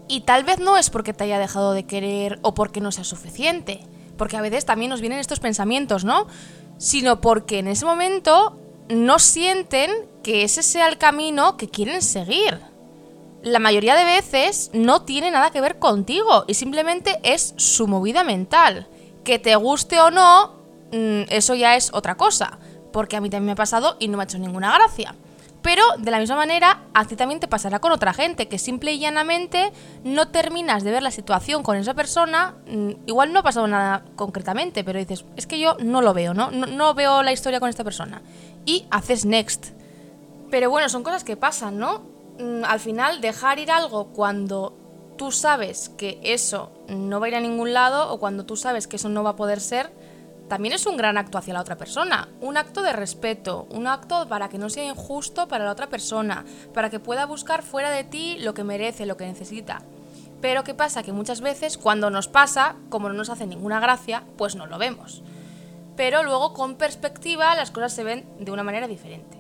Y 0.08 0.22
tal 0.22 0.44
vez 0.44 0.60
no 0.60 0.78
es 0.78 0.90
porque 0.90 1.14
te 1.14 1.24
haya 1.24 1.40
dejado 1.40 1.74
de 1.74 1.86
querer 1.86 2.40
o 2.42 2.54
porque 2.54 2.82
no 2.82 2.92
sea 2.92 3.04
suficiente. 3.04 3.82
Porque 4.18 4.38
a 4.38 4.42
veces 4.42 4.66
también 4.66 4.90
nos 4.90 5.02
vienen 5.02 5.20
estos 5.20 5.40
pensamientos, 5.40 6.04
¿no? 6.04 6.28
Sino 6.78 7.22
porque 7.22 7.60
en 7.60 7.68
ese 7.68 7.86
momento 7.86 8.60
no 8.90 9.20
sienten 9.20 9.92
que 10.24 10.44
ese 10.44 10.64
sea 10.64 10.88
el 10.88 10.98
camino 10.98 11.58
que 11.58 11.70
quieren 11.70 12.02
seguir 12.02 12.60
la 13.44 13.60
mayoría 13.60 13.96
de 13.96 14.06
veces 14.06 14.70
no 14.74 15.04
tiene 15.04 15.32
nada 15.32 15.52
que 15.52 15.62
ver 15.62 15.80
contigo 15.80 16.46
y 16.48 16.56
simplemente 16.56 17.20
es 17.24 17.54
su 17.58 17.88
movida 17.88 18.24
mental. 18.24 18.88
Que 19.24 19.40
te 19.40 19.56
guste 19.56 20.00
o 20.00 20.12
no, 20.12 20.56
mm, 20.92 21.24
eso 21.30 21.56
ya 21.56 21.76
es 21.76 21.92
otra 21.94 22.16
cosa, 22.16 22.60
porque 22.92 23.16
a 23.16 23.22
mí 23.22 23.30
también 23.30 23.48
me 23.48 23.52
ha 23.54 23.56
pasado 23.56 23.96
y 24.00 24.08
no 24.08 24.18
me 24.18 24.24
ha 24.24 24.26
hecho 24.26 24.40
ninguna 24.40 24.74
gracia. 24.74 25.16
Pero 25.62 25.84
de 25.98 26.10
la 26.10 26.20
misma 26.20 26.38
manera, 26.38 26.84
a 26.94 27.06
ti 27.06 27.18
también 27.18 27.42
te 27.42 27.48
pasará 27.48 27.80
con 27.80 27.92
otra 27.92 28.14
gente, 28.14 28.48
que 28.48 28.58
simple 28.58 28.94
y 28.94 29.00
llanamente 29.00 29.74
no 30.06 30.30
terminas 30.30 30.84
de 30.84 30.92
ver 30.92 31.04
la 31.04 31.12
situación 31.12 31.64
con 31.64 31.76
esa 31.76 31.94
persona, 31.94 32.56
mm, 32.68 32.92
igual 33.08 33.34
no 33.34 33.40
ha 33.40 33.44
pasado 33.44 33.68
nada 33.68 34.04
concretamente, 34.16 34.84
pero 34.86 35.00
dices, 35.00 35.26
es 35.36 35.48
que 35.48 35.60
yo 35.60 35.76
no 35.82 36.02
lo 36.02 36.14
veo, 36.14 36.34
¿no? 36.34 36.50
No, 36.52 36.66
no 36.66 36.94
veo 36.94 37.24
la 37.24 37.34
historia 37.34 37.60
con 37.60 37.70
esta 37.70 37.84
persona. 37.84 38.22
Y 38.66 38.86
haces 38.90 39.26
next. 39.26 39.68
Pero 40.50 40.70
bueno, 40.70 40.88
son 40.88 41.04
cosas 41.04 41.24
que 41.26 41.36
pasan, 41.36 41.78
¿no? 41.78 42.19
Mm, 42.40 42.64
al 42.64 42.80
final 42.80 43.20
dejar 43.20 43.60
ir 43.60 43.70
algo 43.70 44.08
cuando 44.08 44.74
tú 45.18 45.32
sabes 45.32 45.90
que 45.90 46.20
eso 46.24 46.72
no 46.88 47.20
va 47.20 47.26
a 47.26 47.30
ir 47.30 47.36
a 47.36 47.42
ningún 47.42 47.74
lado 47.74 48.14
o 48.14 48.20
cuando 48.20 48.46
tú 48.46 48.56
sabes 48.56 48.88
que 48.88 48.96
eso 48.96 49.10
no 49.10 49.24
va 49.24 49.32
a 49.32 49.36
poder 49.36 49.60
ser, 49.60 49.92
también 50.48 50.74
es 50.74 50.86
un 50.86 50.96
gran 50.96 51.18
acto 51.18 51.38
hacia 51.38 51.54
la 51.54 51.60
otra 51.60 51.78
persona. 51.78 52.30
Un 52.40 52.56
acto 52.56 52.82
de 52.82 52.94
respeto, 52.94 53.68
un 53.70 53.88
acto 53.88 54.28
para 54.30 54.48
que 54.48 54.58
no 54.58 54.70
sea 54.70 54.86
injusto 54.86 55.50
para 55.50 55.66
la 55.66 55.72
otra 55.72 55.90
persona, 55.90 56.46
para 56.74 56.90
que 56.90 57.02
pueda 57.02 57.26
buscar 57.26 57.62
fuera 57.62 57.92
de 57.92 58.06
ti 58.06 58.38
lo 58.40 58.54
que 58.54 58.64
merece, 58.64 59.06
lo 59.06 59.18
que 59.18 59.28
necesita. 59.28 59.84
Pero 60.42 60.64
¿qué 60.64 60.74
pasa? 60.74 61.04
Que 61.04 61.12
muchas 61.12 61.42
veces 61.42 61.78
cuando 61.78 62.10
nos 62.10 62.30
pasa, 62.30 62.78
como 62.90 63.10
no 63.10 63.16
nos 63.16 63.30
hace 63.30 63.46
ninguna 63.46 63.82
gracia, 63.82 64.24
pues 64.38 64.56
no 64.56 64.66
lo 64.66 64.78
vemos. 64.78 65.22
Pero 65.98 66.24
luego 66.24 66.54
con 66.54 66.76
perspectiva 66.76 67.54
las 67.56 67.72
cosas 67.72 67.92
se 67.92 68.06
ven 68.06 68.26
de 68.40 68.52
una 68.52 68.64
manera 68.64 68.88
diferente. 68.88 69.38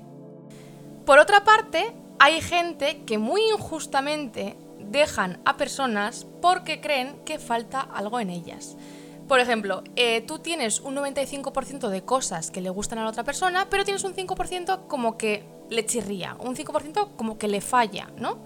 Por 1.05 1.17
otra 1.17 1.45
parte, 1.45 1.95
hay 2.19 2.41
gente 2.41 3.03
que 3.05 3.17
muy 3.17 3.41
injustamente 3.51 4.57
dejan 4.79 5.39
a 5.45 5.57
personas 5.57 6.27
porque 6.41 6.81
creen 6.81 7.21
que 7.25 7.39
falta 7.39 7.79
algo 7.81 8.19
en 8.19 8.29
ellas. 8.29 8.75
Por 9.27 9.39
ejemplo, 9.39 9.83
eh, 9.95 10.21
tú 10.21 10.39
tienes 10.39 10.79
un 10.81 10.95
95% 10.95 11.87
de 11.89 12.03
cosas 12.03 12.51
que 12.51 12.61
le 12.61 12.69
gustan 12.69 12.99
a 12.99 13.03
la 13.03 13.09
otra 13.09 13.23
persona, 13.23 13.67
pero 13.69 13.85
tienes 13.85 14.03
un 14.03 14.15
5% 14.15 14.87
como 14.87 15.17
que 15.17 15.45
le 15.69 15.85
chirría, 15.85 16.35
un 16.39 16.55
5% 16.55 17.15
como 17.15 17.37
que 17.37 17.47
le 17.47 17.61
falla, 17.61 18.09
¿no? 18.17 18.39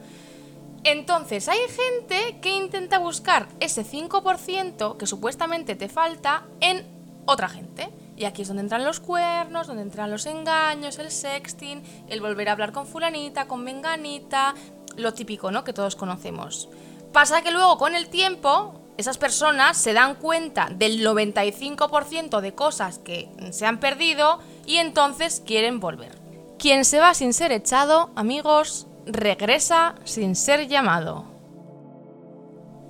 Entonces, 0.83 1.47
hay 1.47 1.59
gente 1.69 2.39
que 2.41 2.53
intenta 2.53 2.99
buscar 2.99 3.47
ese 3.61 3.85
5% 3.85 4.97
que 4.97 5.07
supuestamente 5.07 5.75
te 5.75 5.87
falta 5.87 6.45
en 6.59 6.85
otra 7.25 7.47
gente. 7.47 7.89
Y 8.15 8.25
aquí 8.25 8.43
es 8.43 8.47
donde 8.47 8.61
entran 8.61 8.83
los 8.83 8.99
cuernos, 8.99 9.67
donde 9.67 9.83
entran 9.83 10.11
los 10.11 10.25
engaños, 10.25 10.99
el 10.99 11.11
sexting, 11.11 11.83
el 12.07 12.21
volver 12.21 12.49
a 12.49 12.51
hablar 12.51 12.71
con 12.71 12.85
fulanita, 12.85 13.47
con 13.47 13.63
menganita, 13.63 14.53
lo 14.97 15.13
típico, 15.13 15.51
¿no? 15.51 15.63
Que 15.63 15.73
todos 15.73 15.95
conocemos. 15.95 16.69
Pasa 17.11 17.41
que 17.41 17.51
luego 17.51 17.77
con 17.77 17.95
el 17.95 18.09
tiempo 18.09 18.79
esas 18.97 19.17
personas 19.17 19.77
se 19.77 19.93
dan 19.93 20.15
cuenta 20.15 20.69
del 20.69 21.05
95% 21.05 22.41
de 22.41 22.53
cosas 22.53 22.99
que 22.99 23.29
se 23.51 23.65
han 23.65 23.79
perdido 23.79 24.39
y 24.65 24.77
entonces 24.77 25.41
quieren 25.45 25.79
volver. 25.79 26.21
Quien 26.59 26.85
se 26.85 26.99
va 26.99 27.13
sin 27.13 27.33
ser 27.33 27.51
echado, 27.51 28.11
amigos, 28.15 28.87
regresa 29.05 29.95
sin 30.03 30.35
ser 30.35 30.67
llamado. 30.67 31.25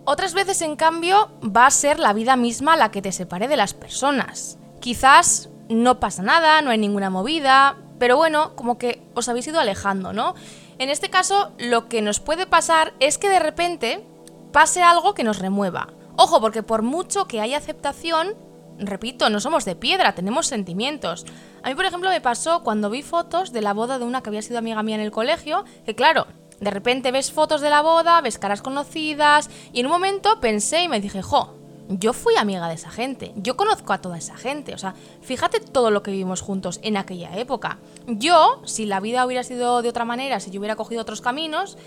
Otras 0.05 0.33
veces, 0.33 0.62
en 0.62 0.75
cambio, 0.75 1.31
va 1.41 1.65
a 1.65 1.71
ser 1.71 1.97
la 1.97 2.12
vida 2.12 2.36
misma 2.36 2.75
la 2.75 2.91
que 2.91 3.01
te 3.01 3.13
separe 3.13 3.47
de 3.47 3.55
las 3.55 3.73
personas. 3.73 4.57
Quizás 4.84 5.48
no 5.69 6.02
pasa 6.02 6.24
nada, 6.24 6.62
no 6.62 6.69
hay 6.69 6.78
ninguna 6.78 7.10
movida, 7.10 7.78
pero 8.00 8.17
bueno, 8.17 8.54
como 8.58 8.78
que 8.78 9.02
os 9.13 9.30
habéis 9.30 9.48
ido 9.48 9.62
alejando, 9.62 10.12
¿no? 10.12 10.36
En 10.78 10.89
este 10.89 11.10
caso, 11.10 11.54
lo 11.58 11.88
que 11.88 12.02
nos 12.02 12.19
puede 12.19 12.48
pasar 12.48 12.93
es 13.00 13.17
que 13.17 13.30
de 13.30 13.39
repente 13.39 14.06
pase 14.52 14.84
algo 14.84 15.13
que 15.13 15.24
nos 15.24 15.39
remueva. 15.39 15.93
Ojo, 16.17 16.41
porque 16.41 16.63
por 16.63 16.82
mucho 16.82 17.28
que 17.28 17.39
haya 17.39 17.60
aceptación, 17.60 18.36
repito, 18.78 19.30
no 19.30 19.39
somos 19.39 19.63
de 19.63 19.78
piedra, 19.78 20.15
tenemos 20.15 20.48
sentimientos. 20.48 21.26
A 21.63 21.69
mí, 21.69 21.76
por 21.76 21.86
ejemplo, 21.86 22.10
me 22.10 22.19
pasó 22.19 22.62
cuando 22.62 22.89
vi 22.89 23.04
fotos 23.04 23.54
de 23.54 23.62
la 23.62 23.72
boda 23.72 24.00
de 24.00 24.04
una 24.04 24.22
que 24.22 24.32
había 24.32 24.41
sido 24.41 24.60
amiga 24.60 24.84
mía 24.84 24.96
en 24.96 25.02
el 25.02 25.12
colegio, 25.12 25.63
que 25.86 25.96
claro, 25.96 26.28
de 26.60 26.72
repente 26.72 27.13
ves 27.13 27.32
fotos 27.32 27.62
de 27.62 27.69
la 27.69 27.82
boda, 27.82 28.19
ves 28.19 28.38
caras 28.38 28.62
conocidas, 28.62 29.50
y 29.72 29.80
en 29.80 29.86
un 29.86 29.93
momento 29.93 30.41
pensé 30.41 30.84
y 30.84 30.89
me 30.89 31.00
dije, 31.00 31.22
jo, 31.22 31.62
yo 31.89 32.13
fui 32.13 32.36
amiga 32.36 32.67
de 32.67 32.76
esa 32.76 32.89
gente, 32.89 33.34
yo 33.36 33.58
conozco 33.58 33.93
a 33.93 34.02
toda 34.02 34.17
esa 34.17 34.36
gente, 34.36 34.74
o 34.74 34.78
sea, 34.78 34.96
fíjate 35.22 35.60
todo 35.60 35.91
lo 35.91 36.02
que 36.04 36.12
vivimos 36.12 36.41
juntos 36.41 36.80
en 36.84 36.98
aquella 36.98 37.38
época. 37.38 37.80
Yo, 38.08 38.62
si 38.65 38.86
la 38.86 39.00
vida 39.00 39.26
hubiera 39.26 39.43
sido 39.43 39.82
de 39.82 39.89
otra 39.89 40.06
manera, 40.06 40.39
si 40.39 40.52
yo 40.52 40.60
hubiera 40.60 40.76
cogido 40.76 41.02
otros 41.02 41.22
caminos, 41.22 41.78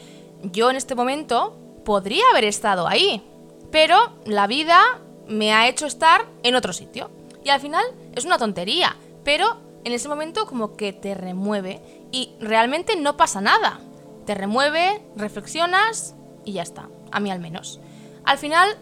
yo 0.43 0.71
en 0.71 0.77
este 0.77 0.95
momento 0.95 1.57
podría 1.85 2.25
haber 2.31 2.45
estado 2.45 2.87
ahí, 2.87 3.23
pero 3.71 3.97
la 4.25 4.47
vida 4.47 5.01
me 5.29 5.53
ha 5.53 5.69
hecho 5.69 5.87
estar 5.87 6.27
en 6.43 6.55
otro 6.55 6.73
sitio. 6.73 7.11
Y 7.45 7.51
al 7.51 7.61
final 7.61 7.85
es 8.15 8.25
una 8.25 8.39
tontería, 8.39 8.97
pero 9.25 9.59
en 9.85 9.93
ese 9.93 10.09
momento 10.09 10.47
como 10.47 10.77
que 10.77 10.93
te 10.93 11.15
remueve 11.15 11.81
y 12.11 12.35
realmente 12.41 12.97
no 12.97 13.17
pasa 13.17 13.41
nada. 13.41 13.81
Te 14.25 14.35
remueve, 14.35 15.01
reflexionas 15.17 16.15
y 16.45 16.53
ya 16.55 16.63
está, 16.63 16.89
a 17.13 17.21
mí 17.21 17.31
al 17.31 17.39
menos. 17.39 17.81
Al 18.25 18.39
final 18.39 18.77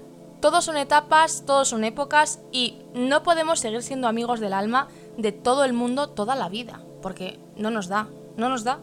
todos 0.45 0.67
son 0.67 0.77
etapas, 0.77 1.45
todos 1.47 1.69
son 1.69 1.85
épocas 1.85 2.39
y 2.53 2.77
no 2.93 3.23
podemos 3.23 3.61
seguir 3.61 3.83
siendo 3.83 4.09
amigos 4.09 4.41
del 4.41 4.53
alma 4.53 4.89
de 5.17 5.33
todo 5.33 5.65
el 5.65 5.73
mundo 5.73 6.11
toda 6.11 6.35
la 6.35 6.51
vida, 6.51 6.83
porque 7.01 7.41
no 7.57 7.71
nos 7.71 7.89
da, 7.89 8.09
no 8.37 8.51
nos 8.51 8.63
da. 8.63 8.79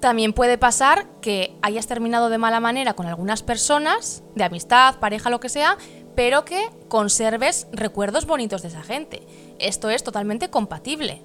También 0.00 0.32
puede 0.32 0.56
pasar 0.56 1.06
que 1.20 1.54
hayas 1.60 1.86
terminado 1.86 2.30
de 2.30 2.38
mala 2.38 2.58
manera 2.58 2.94
con 2.94 3.04
algunas 3.04 3.42
personas, 3.42 4.22
de 4.34 4.44
amistad, 4.44 4.98
pareja, 4.98 5.28
lo 5.28 5.40
que 5.40 5.50
sea, 5.50 5.76
pero 6.14 6.46
que 6.46 6.70
conserves 6.88 7.66
recuerdos 7.70 8.24
bonitos 8.24 8.62
de 8.62 8.68
esa 8.68 8.82
gente. 8.82 9.26
Esto 9.58 9.90
es 9.90 10.04
totalmente 10.04 10.48
compatible. 10.48 11.20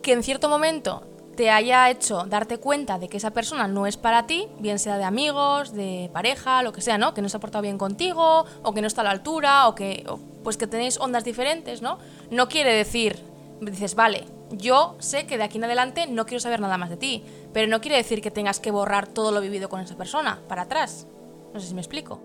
Que 0.00 0.12
en 0.12 0.22
cierto 0.22 0.48
momento 0.48 1.02
te 1.36 1.50
haya 1.50 1.88
hecho 1.90 2.24
darte 2.24 2.58
cuenta 2.58 2.98
de 2.98 3.08
que 3.08 3.18
esa 3.18 3.30
persona 3.30 3.68
no 3.68 3.86
es 3.86 3.96
para 3.96 4.26
ti, 4.26 4.48
bien 4.58 4.78
sea 4.78 4.98
de 4.98 5.04
amigos, 5.04 5.72
de 5.72 6.10
pareja, 6.12 6.62
lo 6.62 6.72
que 6.72 6.80
sea, 6.80 6.98
¿no? 6.98 7.14
Que 7.14 7.22
no 7.22 7.28
se 7.28 7.36
ha 7.36 7.40
portado 7.40 7.62
bien 7.62 7.78
contigo, 7.78 8.46
o 8.62 8.72
que 8.72 8.80
no 8.80 8.86
está 8.86 9.02
a 9.02 9.04
la 9.04 9.10
altura, 9.10 9.68
o 9.68 9.74
que 9.74 10.06
pues 10.42 10.56
que 10.56 10.66
tenéis 10.66 10.98
ondas 10.98 11.24
diferentes, 11.24 11.82
¿no? 11.82 11.98
No 12.30 12.48
quiere 12.48 12.72
decir, 12.72 13.18
dices, 13.60 13.94
vale, 13.94 14.24
yo 14.50 14.96
sé 14.98 15.26
que 15.26 15.36
de 15.36 15.44
aquí 15.44 15.58
en 15.58 15.64
adelante 15.64 16.06
no 16.06 16.24
quiero 16.24 16.40
saber 16.40 16.60
nada 16.60 16.78
más 16.78 16.90
de 16.90 16.96
ti, 16.96 17.22
pero 17.52 17.68
no 17.68 17.80
quiere 17.80 17.96
decir 17.96 18.22
que 18.22 18.30
tengas 18.30 18.60
que 18.60 18.70
borrar 18.70 19.06
todo 19.06 19.30
lo 19.30 19.40
vivido 19.40 19.68
con 19.68 19.80
esa 19.80 19.96
persona 19.96 20.40
para 20.48 20.62
atrás. 20.62 21.06
No 21.52 21.60
sé 21.60 21.68
si 21.68 21.74
me 21.74 21.80
explico. 21.80 22.20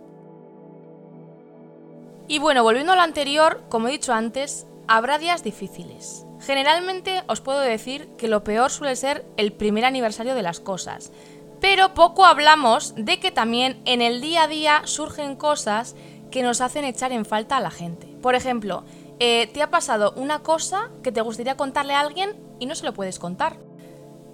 Y 2.28 2.40
bueno, 2.40 2.64
volviendo 2.64 2.94
a 2.94 2.96
lo 2.96 3.02
anterior, 3.02 3.64
como 3.70 3.88
he 3.88 3.92
dicho 3.92 4.14
antes, 4.14 4.66
habrá 4.88 5.18
días 5.18 5.44
difíciles. 5.44 6.26
Generalmente 6.42 7.24
os 7.28 7.40
puedo 7.40 7.60
decir 7.60 8.10
que 8.18 8.28
lo 8.28 8.44
peor 8.44 8.72
suele 8.72 8.96
ser 8.96 9.26
el 9.38 9.54
primer 9.54 9.86
aniversario 9.86 10.34
de 10.34 10.42
las 10.42 10.60
cosas, 10.60 11.12
pero 11.60 11.94
poco 11.94 12.26
hablamos 12.26 12.96
de 12.98 13.20
que 13.20 13.30
también 13.32 13.80
en 13.86 14.02
el 14.02 14.22
día 14.22 14.44
a 14.44 14.48
día 14.48 14.82
surgen 14.86 15.36
cosas 15.36 15.96
que 16.32 16.42
nos 16.42 16.60
hacen 16.60 16.84
echar 16.84 17.12
en 17.12 17.26
falta 17.26 17.58
a 17.58 17.62
la 17.62 17.70
gente. 17.70 18.08
Por 18.24 18.34
ejemplo, 18.34 18.84
eh, 19.20 19.52
te 19.54 19.62
ha 19.62 19.70
pasado 19.70 20.14
una 20.16 20.40
cosa 20.40 20.90
que 21.04 21.12
te 21.12 21.22
gustaría 21.22 21.58
contarle 21.58 21.94
a 21.94 22.00
alguien 22.00 22.36
y 22.60 22.66
no 22.66 22.74
se 22.74 22.86
lo 22.86 22.94
puedes 22.94 23.20
contar. 23.20 23.58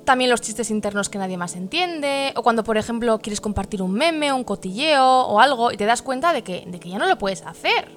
También 0.06 0.30
los 0.30 0.40
chistes 0.40 0.72
internos 0.72 1.10
que 1.10 1.18
nadie 1.18 1.36
más 1.36 1.58
entiende, 1.58 2.32
o 2.38 2.44
cuando 2.44 2.64
por 2.64 2.78
ejemplo 2.78 3.20
quieres 3.20 3.42
compartir 3.42 3.82
un 3.82 3.92
meme, 3.92 4.32
un 4.32 4.46
cotilleo 4.46 5.24
o 5.24 5.42
algo 5.42 5.74
y 5.74 5.78
te 5.78 5.86
das 5.86 6.02
cuenta 6.02 6.32
de 6.32 6.44
que, 6.44 6.64
de 6.66 6.80
que 6.80 6.88
ya 6.88 6.98
no 6.98 7.08
lo 7.08 7.18
puedes 7.18 7.46
hacer 7.46 7.97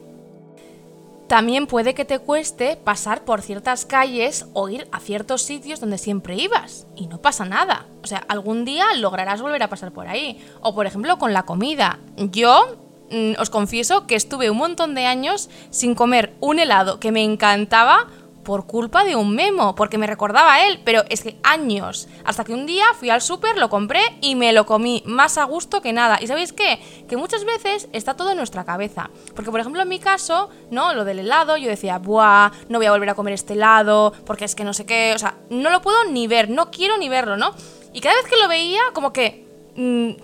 también 1.31 1.69
puede 1.69 1.95
que 1.95 2.05
te 2.05 2.19
cueste 2.19 2.75
pasar 2.75 3.25
por 3.25 3.41
ciertas 3.41 3.87
calles 3.87 4.47
o 4.53 4.69
ir 4.69 4.89
a 4.91 4.99
ciertos 4.99 5.43
sitios 5.43 5.79
donde 5.79 5.97
siempre 5.97 6.35
ibas 6.35 6.89
y 6.97 7.07
no 7.07 7.23
pasa 7.23 7.45
nada. 7.45 7.87
O 8.03 8.09
sea, 8.09 8.25
algún 8.27 8.65
día 8.65 8.87
lograrás 8.97 9.41
volver 9.41 9.63
a 9.63 9.69
pasar 9.69 9.93
por 9.93 10.09
ahí. 10.09 10.45
O 10.61 10.75
por 10.75 10.87
ejemplo 10.87 11.21
con 11.21 11.33
la 11.33 11.45
comida. 11.45 12.01
Yo 12.17 12.79
mm, 13.13 13.35
os 13.39 13.49
confieso 13.49 14.09
que 14.09 14.17
estuve 14.17 14.51
un 14.51 14.57
montón 14.57 14.97
de 14.97 15.07
años 15.07 15.51
sin 15.71 15.95
comer 15.95 16.35
un 16.41 16.59
helado 16.59 16.99
que 16.99 17.13
me 17.13 17.23
encantaba 17.23 18.09
por 18.43 18.67
culpa 18.67 19.05
de 19.05 19.17
un 19.17 19.35
memo, 19.35 19.75
porque 19.75 19.99
me 19.99 20.07
recordaba 20.07 20.55
a 20.55 20.67
él, 20.67 20.81
pero 20.85 21.03
es 21.09 21.23
que 21.23 21.37
años, 21.43 22.09
hasta 22.25 22.45
que 22.45 22.55
un 22.55 22.67
día 22.67 22.85
fui 22.99 23.11
al 23.11 23.21
súper, 23.21 23.59
lo 23.59 23.69
compré 23.69 24.01
y 24.21 24.35
me 24.35 24.53
lo 24.53 24.67
comí 24.67 25.03
más 25.07 25.39
a 25.39 25.45
gusto 25.45 25.81
que 25.81 25.93
nada. 25.93 26.19
¿Y 26.21 26.27
sabéis 26.27 26.53
qué? 26.53 26.81
Que 27.09 27.17
muchas 27.17 27.45
veces 27.45 27.89
está 27.93 28.17
todo 28.17 28.31
en 28.31 28.37
nuestra 28.37 28.65
cabeza. 28.65 29.11
Porque, 29.35 29.51
por 29.51 29.61
ejemplo, 29.61 29.83
en 29.83 29.89
mi 29.89 29.99
caso, 29.99 30.51
¿no? 30.71 30.95
Lo 30.95 31.05
del 31.05 31.21
helado, 31.21 31.57
yo 31.57 31.69
decía, 31.69 31.99
buah, 31.99 32.51
no 32.69 32.79
voy 32.79 32.87
a 32.87 32.93
volver 32.93 33.11
a 33.11 33.15
comer 33.15 33.35
este 33.35 33.53
helado, 33.53 34.13
porque 34.25 34.45
es 34.45 34.55
que 34.55 34.65
no 34.65 34.73
sé 34.73 34.87
qué, 34.87 35.13
o 35.15 35.19
sea, 35.19 35.37
no 35.51 35.71
lo 35.71 35.83
puedo 35.83 36.05
ni 36.05 36.27
ver, 36.27 36.51
no 36.51 36.71
quiero 36.71 36.97
ni 36.99 37.09
verlo, 37.09 37.37
¿no? 37.37 37.55
Y 37.93 38.01
cada 38.01 38.15
vez 38.17 38.27
que 38.27 38.37
lo 38.37 38.49
veía, 38.49 38.81
como 38.95 39.13
que 39.13 39.50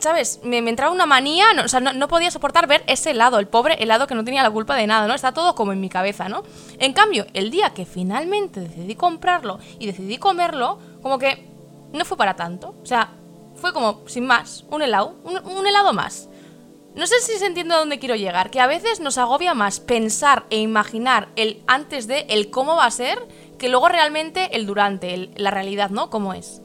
¿sabes? 0.00 0.40
Me, 0.42 0.58
entraba 0.58 0.92
una 0.92 1.06
manía, 1.06 1.52
no, 1.54 1.64
o 1.64 1.68
sea, 1.68 1.80
no, 1.80 2.08
podía 2.08 2.30
soportar 2.30 2.66
ver 2.66 2.82
ese 2.86 3.12
helado, 3.12 3.38
el 3.38 3.46
pobre 3.46 3.82
helado 3.82 4.06
que 4.06 4.14
no 4.14 4.24
tenía 4.24 4.42
la 4.42 4.50
culpa 4.50 4.74
de 4.74 4.86
nada, 4.86 5.06
¿no? 5.06 5.14
Está 5.14 5.32
todo 5.32 5.54
como 5.54 5.72
en 5.72 5.80
mi 5.80 5.88
cabeza, 5.88 6.28
¿no? 6.28 6.42
En 6.78 6.92
cambio, 6.92 7.26
el 7.32 7.50
día 7.50 7.70
que 7.70 7.86
finalmente 7.86 8.60
decidí 8.60 8.94
comprarlo 8.96 9.58
y 9.78 9.86
decidí 9.86 10.18
comerlo, 10.18 10.78
como 11.02 11.18
que 11.18 11.48
no 11.92 12.04
fue 12.04 12.16
para 12.16 12.36
tanto. 12.36 12.74
O 12.82 12.86
sea, 12.86 13.10
fue 13.54 13.72
como, 13.72 14.02
sin 14.06 14.26
más, 14.26 14.64
un 14.70 14.82
helado, 14.82 15.16
un, 15.24 15.66
helado 15.66 15.92
más. 15.92 16.28
No 16.94 17.06
sé 17.06 17.20
si 17.20 17.38
se 17.38 17.46
entiende 17.46 17.74
a 17.74 17.78
dónde 17.78 17.98
quiero 17.98 18.16
llegar, 18.16 18.50
que 18.50 18.60
a 18.60 18.66
veces 18.66 19.00
nos 19.00 19.18
agobia 19.18 19.54
más 19.54 19.80
pensar 19.80 20.44
e 20.50 20.58
imaginar 20.58 21.28
el 21.36 21.62
antes 21.66 22.06
de, 22.06 22.26
el 22.28 22.50
cómo 22.50 22.76
va 22.76 22.86
a 22.86 22.90
ser, 22.90 23.18
que 23.58 23.68
luego 23.68 23.88
realmente 23.88 24.56
el 24.56 24.66
durante, 24.66 25.30
la 25.36 25.50
realidad, 25.50 25.90
¿no? 25.90 26.10
Cómo 26.10 26.34
es. 26.34 26.62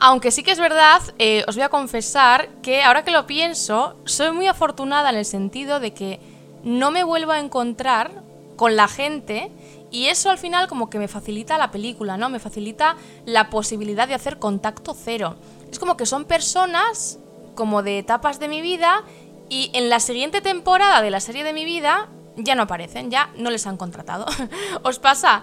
Aunque 0.00 0.30
sí 0.30 0.44
que 0.44 0.52
es 0.52 0.60
verdad, 0.60 1.02
eh, 1.18 1.44
os 1.48 1.56
voy 1.56 1.64
a 1.64 1.68
confesar 1.68 2.48
que 2.62 2.82
ahora 2.82 3.02
que 3.02 3.10
lo 3.10 3.26
pienso, 3.26 3.96
soy 4.04 4.30
muy 4.30 4.46
afortunada 4.46 5.10
en 5.10 5.16
el 5.16 5.24
sentido 5.24 5.80
de 5.80 5.92
que 5.92 6.20
no 6.62 6.92
me 6.92 7.02
vuelvo 7.02 7.32
a 7.32 7.40
encontrar 7.40 8.22
con 8.56 8.76
la 8.76 8.86
gente 8.86 9.50
y 9.90 10.06
eso 10.06 10.30
al 10.30 10.38
final 10.38 10.68
como 10.68 10.88
que 10.88 10.98
me 10.98 11.08
facilita 11.08 11.58
la 11.58 11.72
película, 11.72 12.16
¿no? 12.16 12.28
Me 12.28 12.38
facilita 12.38 12.96
la 13.24 13.50
posibilidad 13.50 14.06
de 14.06 14.14
hacer 14.14 14.38
contacto 14.38 14.94
cero. 14.94 15.36
Es 15.70 15.78
como 15.80 15.96
que 15.96 16.06
son 16.06 16.26
personas 16.26 17.18
como 17.56 17.82
de 17.82 17.98
etapas 17.98 18.38
de 18.38 18.48
mi 18.48 18.60
vida 18.60 19.02
y 19.48 19.70
en 19.74 19.88
la 19.88 19.98
siguiente 19.98 20.40
temporada 20.40 21.02
de 21.02 21.10
la 21.10 21.20
serie 21.20 21.42
de 21.42 21.52
mi 21.52 21.64
vida 21.64 22.08
ya 22.36 22.54
no 22.54 22.62
aparecen, 22.62 23.10
ya 23.10 23.30
no 23.36 23.50
les 23.50 23.66
han 23.66 23.76
contratado. 23.76 24.26
¿Os 24.84 25.00
pasa? 25.00 25.42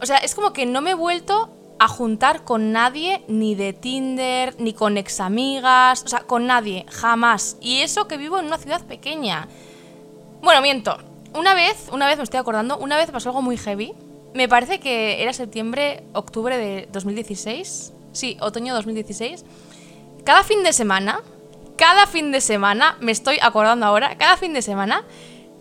O 0.00 0.06
sea, 0.06 0.18
es 0.18 0.36
como 0.36 0.52
que 0.52 0.64
no 0.64 0.80
me 0.80 0.90
he 0.90 0.94
vuelto 0.94 1.50
a 1.78 1.88
juntar 1.88 2.44
con 2.44 2.72
nadie, 2.72 3.22
ni 3.28 3.54
de 3.54 3.72
Tinder, 3.72 4.54
ni 4.58 4.72
con 4.72 4.96
ex 4.96 5.20
amigas, 5.20 6.02
o 6.04 6.08
sea, 6.08 6.20
con 6.20 6.46
nadie, 6.46 6.86
jamás. 6.90 7.56
Y 7.60 7.80
eso 7.80 8.08
que 8.08 8.16
vivo 8.16 8.38
en 8.38 8.46
una 8.46 8.58
ciudad 8.58 8.84
pequeña. 8.86 9.48
Bueno, 10.42 10.62
miento. 10.62 10.96
Una 11.34 11.54
vez, 11.54 11.88
una 11.92 12.06
vez 12.06 12.16
me 12.16 12.24
estoy 12.24 12.40
acordando, 12.40 12.78
una 12.78 12.96
vez 12.96 13.10
pasó 13.10 13.28
algo 13.28 13.42
muy 13.42 13.58
heavy. 13.58 13.92
Me 14.34 14.48
parece 14.48 14.80
que 14.80 15.22
era 15.22 15.32
septiembre, 15.32 16.04
octubre 16.12 16.56
de 16.56 16.88
2016. 16.92 17.92
Sí, 18.12 18.36
otoño 18.40 18.72
de 18.72 18.78
2016. 18.78 19.44
Cada 20.24 20.44
fin 20.44 20.62
de 20.62 20.72
semana, 20.72 21.20
cada 21.76 22.06
fin 22.06 22.32
de 22.32 22.40
semana, 22.40 22.96
me 23.00 23.12
estoy 23.12 23.38
acordando 23.42 23.84
ahora, 23.86 24.16
cada 24.16 24.36
fin 24.36 24.54
de 24.54 24.62
semana 24.62 25.04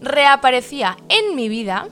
reaparecía 0.01 0.97
en 1.10 1.36
mi 1.36 1.49
vida 1.49 1.88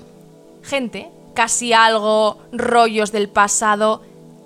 gente, 0.63 1.09
casi 1.33 1.73
algo, 1.73 2.39
rollos 2.51 3.11
del 3.11 3.29
pasado, 3.29 4.01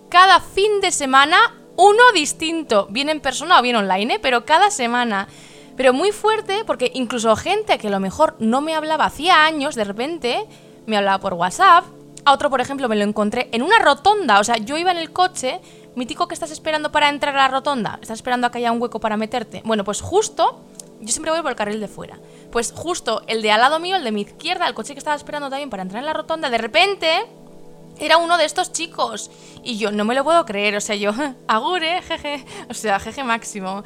cada 0.09 0.39
fin 0.39 0.81
de 0.81 0.91
semana 0.91 1.37
uno 1.75 2.11
distinto, 2.13 2.87
bien 2.89 3.09
en 3.09 3.21
persona 3.21 3.59
o 3.59 3.61
bien 3.61 3.75
online, 3.75 4.15
¿eh? 4.15 4.19
pero 4.21 4.45
cada 4.45 4.71
semana. 4.71 5.27
Pero 5.75 5.93
muy 5.93 6.11
fuerte 6.11 6.63
porque 6.65 6.91
incluso 6.95 7.35
gente 7.35 7.77
que 7.77 7.87
a 7.87 7.91
lo 7.91 7.99
mejor 7.99 8.35
no 8.39 8.61
me 8.61 8.73
hablaba 8.73 9.05
hacía 9.05 9.45
años, 9.45 9.75
de 9.75 9.83
repente 9.83 10.45
me 10.87 10.97
hablaba 10.97 11.19
por 11.19 11.35
WhatsApp. 11.35 11.85
A 12.25 12.33
otro, 12.33 12.49
por 12.49 12.61
ejemplo, 12.61 12.89
me 12.89 12.95
lo 12.95 13.03
encontré 13.03 13.47
en 13.51 13.61
una 13.61 13.77
rotonda. 13.77 14.39
O 14.39 14.43
sea, 14.43 14.57
yo 14.57 14.75
iba 14.75 14.91
en 14.91 14.97
el 14.97 15.13
coche, 15.13 15.61
mítico 15.95 16.27
que 16.27 16.33
estás 16.33 16.49
esperando 16.49 16.91
para 16.91 17.09
entrar 17.09 17.35
a 17.35 17.43
la 17.43 17.47
rotonda, 17.47 17.99
estás 18.01 18.17
esperando 18.17 18.47
a 18.47 18.51
que 18.51 18.57
haya 18.57 18.71
un 18.71 18.81
hueco 18.81 18.99
para 18.99 19.17
meterte. 19.17 19.61
Bueno, 19.63 19.83
pues 19.83 20.01
justo, 20.01 20.61
yo 20.99 21.09
siempre 21.09 21.31
voy 21.31 21.41
por 21.41 21.51
el 21.51 21.55
carril 21.55 21.79
de 21.79 21.87
fuera. 21.87 22.17
Pues 22.51 22.73
justo 22.75 23.21
el 23.27 23.43
de 23.43 23.51
al 23.51 23.61
lado 23.61 23.79
mío, 23.79 23.97
el 23.97 24.03
de 24.03 24.11
mi 24.11 24.21
izquierda, 24.21 24.67
el 24.67 24.73
coche 24.73 24.93
que 24.93 24.99
estaba 24.99 25.15
esperando 25.15 25.49
también 25.49 25.69
para 25.69 25.83
entrar 25.83 25.99
en 25.99 26.07
la 26.07 26.13
rotonda, 26.13 26.49
de 26.49 26.57
repente 26.57 27.27
era 27.99 28.17
uno 28.17 28.37
de 28.37 28.45
estos 28.45 28.71
chicos. 28.71 29.31
Y 29.67 29.77
yo 29.77 29.91
no 29.91 30.05
me 30.05 30.15
lo 30.15 30.23
puedo 30.23 30.45
creer, 30.45 30.77
o 30.77 30.81
sea, 30.81 30.95
yo, 30.95 31.11
agure, 31.49 32.01
jeje, 32.01 32.45
o 32.69 32.73
sea, 32.73 33.01
jeje 33.01 33.21
máximo. 33.25 33.83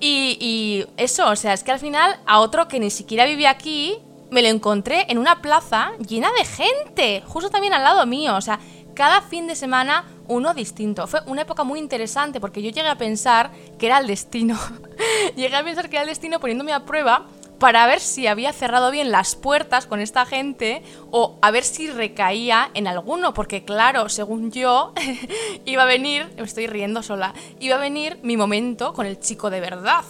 Y, 0.00 0.36
y, 0.40 0.84
eso, 0.96 1.30
o 1.30 1.36
sea, 1.36 1.52
es 1.52 1.62
que 1.62 1.70
al 1.70 1.78
final 1.78 2.18
a 2.26 2.40
otro 2.40 2.66
que 2.66 2.80
ni 2.80 2.90
siquiera 2.90 3.24
vivía 3.24 3.50
aquí, 3.50 3.98
me 4.32 4.42
lo 4.42 4.48
encontré 4.48 5.06
en 5.08 5.18
una 5.18 5.40
plaza 5.40 5.92
llena 6.08 6.28
de 6.36 6.44
gente, 6.44 7.22
justo 7.24 7.50
también 7.50 7.72
al 7.72 7.84
lado 7.84 8.04
mío, 8.04 8.34
o 8.34 8.40
sea, 8.40 8.58
cada 8.94 9.22
fin 9.22 9.46
de 9.46 9.54
semana 9.54 10.06
uno 10.26 10.54
distinto. 10.54 11.06
Fue 11.06 11.20
una 11.26 11.42
época 11.42 11.62
muy 11.62 11.78
interesante 11.78 12.40
porque 12.40 12.60
yo 12.60 12.70
llegué 12.70 12.88
a 12.88 12.98
pensar 12.98 13.52
que 13.78 13.86
era 13.86 13.98
el 13.98 14.08
destino. 14.08 14.58
llegué 15.36 15.54
a 15.54 15.62
pensar 15.62 15.88
que 15.88 15.96
era 15.96 16.02
el 16.02 16.08
destino 16.08 16.40
poniéndome 16.40 16.72
a 16.72 16.84
prueba 16.84 17.26
para 17.62 17.86
ver 17.86 18.00
si 18.00 18.26
había 18.26 18.52
cerrado 18.52 18.90
bien 18.90 19.12
las 19.12 19.36
puertas 19.36 19.86
con 19.86 20.00
esta 20.00 20.26
gente 20.26 20.82
o 21.12 21.38
a 21.42 21.52
ver 21.52 21.62
si 21.62 21.88
recaía 21.88 22.72
en 22.74 22.88
alguno, 22.88 23.34
porque 23.34 23.64
claro, 23.64 24.08
según 24.08 24.50
yo, 24.50 24.92
iba 25.64 25.84
a 25.84 25.86
venir, 25.86 26.28
me 26.36 26.42
estoy 26.42 26.66
riendo 26.66 27.04
sola, 27.04 27.34
iba 27.60 27.76
a 27.76 27.78
venir 27.78 28.18
mi 28.24 28.36
momento 28.36 28.92
con 28.92 29.06
el 29.06 29.20
chico 29.20 29.48
de 29.48 29.60
verdad. 29.60 30.02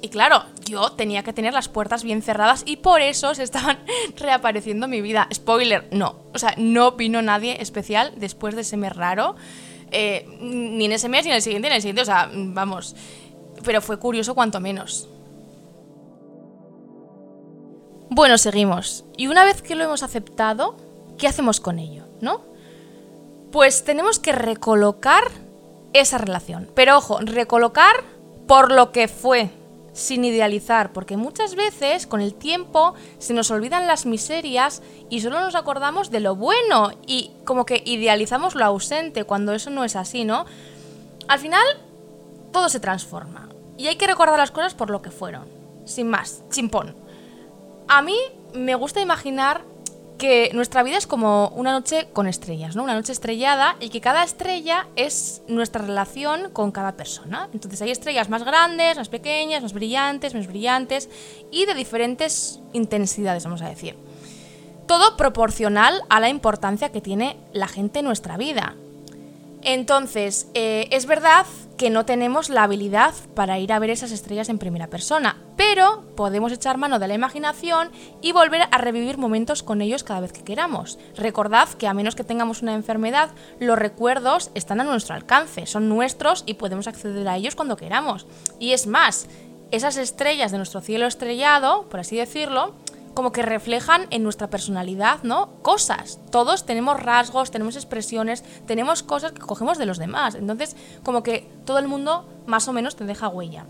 Y 0.00 0.08
claro, 0.08 0.44
yo 0.64 0.92
tenía 0.92 1.22
que 1.22 1.34
tener 1.34 1.52
las 1.52 1.68
puertas 1.68 2.04
bien 2.04 2.22
cerradas 2.22 2.62
y 2.64 2.76
por 2.76 3.02
eso 3.02 3.34
se 3.34 3.42
estaban 3.42 3.80
reapareciendo 4.16 4.86
en 4.86 4.90
mi 4.90 5.02
vida. 5.02 5.28
Spoiler, 5.30 5.86
no. 5.90 6.22
O 6.32 6.38
sea, 6.38 6.54
no 6.56 6.92
vino 6.92 7.20
nadie 7.20 7.60
especial 7.60 8.14
después 8.16 8.54
de 8.54 8.62
ese 8.62 8.78
mes 8.78 8.96
raro. 8.96 9.36
Eh, 9.90 10.26
ni 10.40 10.86
en 10.86 10.92
ese 10.92 11.10
mes, 11.10 11.26
ni 11.26 11.32
en 11.32 11.36
el 11.36 11.42
siguiente, 11.42 11.68
ni 11.68 11.72
en 11.72 11.76
el 11.76 11.82
siguiente. 11.82 12.00
O 12.00 12.06
sea, 12.06 12.30
vamos. 12.32 12.96
Pero 13.62 13.82
fue 13.82 13.98
curioso 13.98 14.34
cuanto 14.34 14.58
menos. 14.58 15.10
Bueno, 18.14 18.38
seguimos. 18.38 19.04
Y 19.16 19.26
una 19.26 19.44
vez 19.44 19.60
que 19.60 19.74
lo 19.74 19.82
hemos 19.82 20.04
aceptado, 20.04 20.76
¿qué 21.18 21.26
hacemos 21.26 21.58
con 21.58 21.80
ello? 21.80 22.04
¿No? 22.20 22.42
Pues 23.50 23.82
tenemos 23.82 24.20
que 24.20 24.30
recolocar 24.30 25.24
esa 25.92 26.18
relación. 26.18 26.70
Pero 26.76 26.98
ojo, 26.98 27.18
recolocar 27.18 27.96
por 28.46 28.70
lo 28.70 28.92
que 28.92 29.08
fue, 29.08 29.50
sin 29.92 30.24
idealizar, 30.24 30.92
porque 30.92 31.16
muchas 31.16 31.56
veces 31.56 32.06
con 32.06 32.20
el 32.20 32.36
tiempo 32.36 32.94
se 33.18 33.34
nos 33.34 33.50
olvidan 33.50 33.88
las 33.88 34.06
miserias 34.06 34.80
y 35.10 35.20
solo 35.20 35.40
nos 35.40 35.56
acordamos 35.56 36.12
de 36.12 36.20
lo 36.20 36.36
bueno 36.36 36.92
y 37.08 37.32
como 37.44 37.66
que 37.66 37.82
idealizamos 37.84 38.54
lo 38.54 38.64
ausente 38.64 39.24
cuando 39.24 39.54
eso 39.54 39.70
no 39.70 39.82
es 39.82 39.96
así, 39.96 40.24
¿no? 40.24 40.46
Al 41.26 41.40
final, 41.40 41.66
todo 42.52 42.68
se 42.68 42.78
transforma 42.78 43.48
y 43.76 43.88
hay 43.88 43.96
que 43.96 44.06
recordar 44.06 44.38
las 44.38 44.52
cosas 44.52 44.74
por 44.74 44.90
lo 44.90 45.02
que 45.02 45.10
fueron, 45.10 45.48
sin 45.84 46.08
más, 46.08 46.44
chimpón. 46.48 47.03
A 47.88 48.02
mí 48.02 48.16
me 48.54 48.74
gusta 48.74 49.00
imaginar 49.00 49.62
que 50.18 50.50
nuestra 50.54 50.82
vida 50.82 50.96
es 50.96 51.06
como 51.06 51.48
una 51.48 51.72
noche 51.72 52.08
con 52.12 52.26
estrellas, 52.26 52.76
¿no? 52.76 52.84
Una 52.84 52.94
noche 52.94 53.12
estrellada 53.12 53.76
y 53.80 53.88
que 53.88 54.00
cada 54.00 54.22
estrella 54.22 54.86
es 54.96 55.42
nuestra 55.48 55.82
relación 55.82 56.50
con 56.50 56.70
cada 56.70 56.92
persona. 56.92 57.48
Entonces 57.52 57.82
hay 57.82 57.90
estrellas 57.90 58.28
más 58.28 58.44
grandes, 58.44 58.96
más 58.96 59.08
pequeñas, 59.08 59.62
más 59.62 59.72
brillantes, 59.72 60.32
menos 60.32 60.46
brillantes 60.46 61.10
y 61.50 61.66
de 61.66 61.74
diferentes 61.74 62.60
intensidades, 62.72 63.44
vamos 63.44 63.62
a 63.62 63.68
decir. 63.68 63.96
Todo 64.86 65.16
proporcional 65.16 66.02
a 66.08 66.20
la 66.20 66.28
importancia 66.28 66.90
que 66.90 67.00
tiene 67.00 67.36
la 67.52 67.68
gente 67.68 67.98
en 67.98 68.04
nuestra 68.04 68.36
vida. 68.36 68.76
Entonces, 69.62 70.48
eh, 70.54 70.88
es 70.90 71.06
verdad 71.06 71.46
que 71.76 71.90
no 71.90 72.04
tenemos 72.04 72.48
la 72.48 72.62
habilidad 72.62 73.14
para 73.34 73.58
ir 73.58 73.72
a 73.72 73.78
ver 73.78 73.90
esas 73.90 74.12
estrellas 74.12 74.48
en 74.48 74.58
primera 74.58 74.88
persona, 74.88 75.36
pero 75.56 76.04
podemos 76.16 76.52
echar 76.52 76.78
mano 76.78 76.98
de 76.98 77.08
la 77.08 77.14
imaginación 77.14 77.90
y 78.20 78.32
volver 78.32 78.62
a 78.70 78.78
revivir 78.78 79.18
momentos 79.18 79.62
con 79.62 79.80
ellos 79.80 80.04
cada 80.04 80.20
vez 80.20 80.32
que 80.32 80.44
queramos. 80.44 80.98
Recordad 81.16 81.68
que 81.70 81.88
a 81.88 81.94
menos 81.94 82.14
que 82.14 82.24
tengamos 82.24 82.62
una 82.62 82.74
enfermedad, 82.74 83.30
los 83.58 83.78
recuerdos 83.78 84.50
están 84.54 84.80
a 84.80 84.84
nuestro 84.84 85.14
alcance, 85.14 85.66
son 85.66 85.88
nuestros 85.88 86.44
y 86.46 86.54
podemos 86.54 86.86
acceder 86.86 87.26
a 87.28 87.36
ellos 87.36 87.56
cuando 87.56 87.76
queramos. 87.76 88.26
Y 88.58 88.72
es 88.72 88.86
más, 88.86 89.28
esas 89.70 89.96
estrellas 89.96 90.52
de 90.52 90.58
nuestro 90.58 90.80
cielo 90.80 91.06
estrellado, 91.06 91.88
por 91.88 92.00
así 92.00 92.16
decirlo, 92.16 92.74
como 93.14 93.32
que 93.32 93.42
reflejan 93.42 94.06
en 94.10 94.22
nuestra 94.22 94.50
personalidad, 94.50 95.22
¿no? 95.22 95.50
Cosas. 95.62 96.18
Todos 96.30 96.66
tenemos 96.66 97.00
rasgos, 97.00 97.50
tenemos 97.50 97.76
expresiones, 97.76 98.44
tenemos 98.66 99.02
cosas 99.02 99.32
que 99.32 99.40
cogemos 99.40 99.78
de 99.78 99.86
los 99.86 99.98
demás. 99.98 100.34
Entonces, 100.34 100.76
como 101.02 101.22
que 101.22 101.48
todo 101.64 101.78
el 101.78 101.88
mundo 101.88 102.28
más 102.46 102.68
o 102.68 102.72
menos 102.72 102.96
te 102.96 103.04
deja 103.04 103.28
huella. 103.28 103.66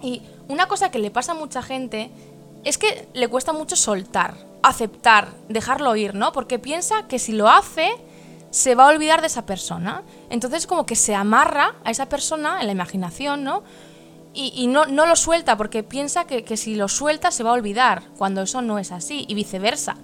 Y 0.00 0.22
una 0.48 0.66
cosa 0.66 0.90
que 0.90 0.98
le 0.98 1.10
pasa 1.10 1.32
a 1.32 1.34
mucha 1.34 1.62
gente 1.62 2.10
es 2.64 2.78
que 2.78 3.08
le 3.12 3.28
cuesta 3.28 3.52
mucho 3.52 3.76
soltar, 3.76 4.34
aceptar, 4.62 5.28
dejarlo 5.48 5.94
ir, 5.96 6.14
¿no? 6.14 6.32
Porque 6.32 6.58
piensa 6.58 7.06
que 7.08 7.18
si 7.18 7.32
lo 7.32 7.48
hace, 7.48 7.90
se 8.50 8.74
va 8.74 8.84
a 8.84 8.88
olvidar 8.88 9.20
de 9.20 9.26
esa 9.26 9.46
persona. 9.46 10.02
Entonces 10.30 10.66
como 10.66 10.86
que 10.86 10.96
se 10.96 11.14
amarra 11.14 11.76
a 11.84 11.90
esa 11.90 12.08
persona 12.08 12.60
en 12.60 12.66
la 12.66 12.72
imaginación, 12.72 13.44
¿no? 13.44 13.62
Y, 14.36 14.66
no, 14.66 14.84
no, 14.86 15.06
lo 15.06 15.16
suelta 15.16 15.56
porque 15.56 15.82
piensa 15.82 16.26
que, 16.26 16.44
que, 16.44 16.56
si 16.56 16.74
lo 16.74 16.88
suelta 16.88 17.30
se 17.30 17.42
va 17.42 17.50
a 17.50 17.54
olvidar, 17.54 18.02
cuando 18.18 18.42
eso 18.42 18.60
no 18.60 18.78
es 18.78 18.92
así, 18.92 19.24
y 19.28 19.34
viceversa, 19.34 19.96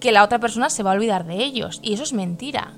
que 0.00 0.12
la 0.12 0.24
otra 0.24 0.38
persona 0.38 0.70
se 0.70 0.82
va 0.82 0.92
a 0.92 0.94
olvidar 0.94 1.26
de 1.26 1.44
ellos, 1.44 1.80
y 1.82 1.94
eso 1.94 2.02
es 2.02 2.12
mentira. 2.12 2.72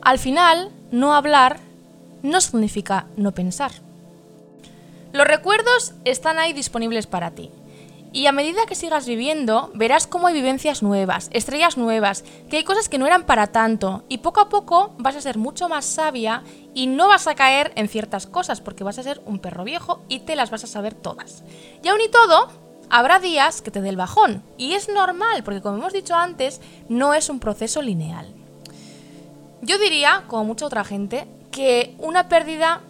Al 0.00 0.18
final, 0.18 0.70
no 0.90 1.14
hablar 1.14 1.58
no 2.22 2.40
significa 2.40 3.06
no 3.16 3.32
pensar. 3.32 3.72
Los 5.12 5.26
recuerdos 5.26 5.94
están 6.04 6.38
ahí 6.38 6.52
disponibles 6.52 7.06
para 7.06 7.32
ti. 7.32 7.50
Y 8.14 8.26
a 8.26 8.32
medida 8.32 8.66
que 8.66 8.74
sigas 8.74 9.06
viviendo, 9.06 9.70
verás 9.74 10.06
cómo 10.06 10.26
hay 10.26 10.34
vivencias 10.34 10.82
nuevas, 10.82 11.30
estrellas 11.32 11.78
nuevas, 11.78 12.24
que 12.50 12.58
hay 12.58 12.64
cosas 12.64 12.90
que 12.90 12.98
no 12.98 13.06
eran 13.06 13.24
para 13.24 13.46
tanto, 13.46 14.04
y 14.10 14.18
poco 14.18 14.40
a 14.40 14.50
poco 14.50 14.94
vas 14.98 15.16
a 15.16 15.22
ser 15.22 15.38
mucho 15.38 15.68
más 15.70 15.86
sabia 15.86 16.42
y 16.74 16.88
no 16.88 17.08
vas 17.08 17.26
a 17.26 17.34
caer 17.34 17.72
en 17.74 17.88
ciertas 17.88 18.26
cosas, 18.26 18.60
porque 18.60 18.84
vas 18.84 18.98
a 18.98 19.02
ser 19.02 19.22
un 19.24 19.38
perro 19.38 19.64
viejo 19.64 20.02
y 20.08 20.20
te 20.20 20.36
las 20.36 20.50
vas 20.50 20.64
a 20.64 20.66
saber 20.66 20.94
todas. 20.94 21.42
Y 21.82 21.88
aún 21.88 22.00
y 22.02 22.10
todo, 22.10 22.48
habrá 22.90 23.18
días 23.18 23.62
que 23.62 23.70
te 23.70 23.80
dé 23.80 23.88
el 23.88 23.96
bajón, 23.96 24.42
y 24.58 24.74
es 24.74 24.90
normal, 24.90 25.42
porque 25.42 25.62
como 25.62 25.78
hemos 25.78 25.94
dicho 25.94 26.14
antes, 26.14 26.60
no 26.90 27.14
es 27.14 27.30
un 27.30 27.40
proceso 27.40 27.80
lineal. 27.80 28.34
Yo 29.62 29.78
diría, 29.78 30.24
como 30.26 30.44
mucha 30.44 30.66
otra 30.66 30.84
gente, 30.84 31.26
que 31.50 31.94
una 31.98 32.28
pérdida 32.28 32.82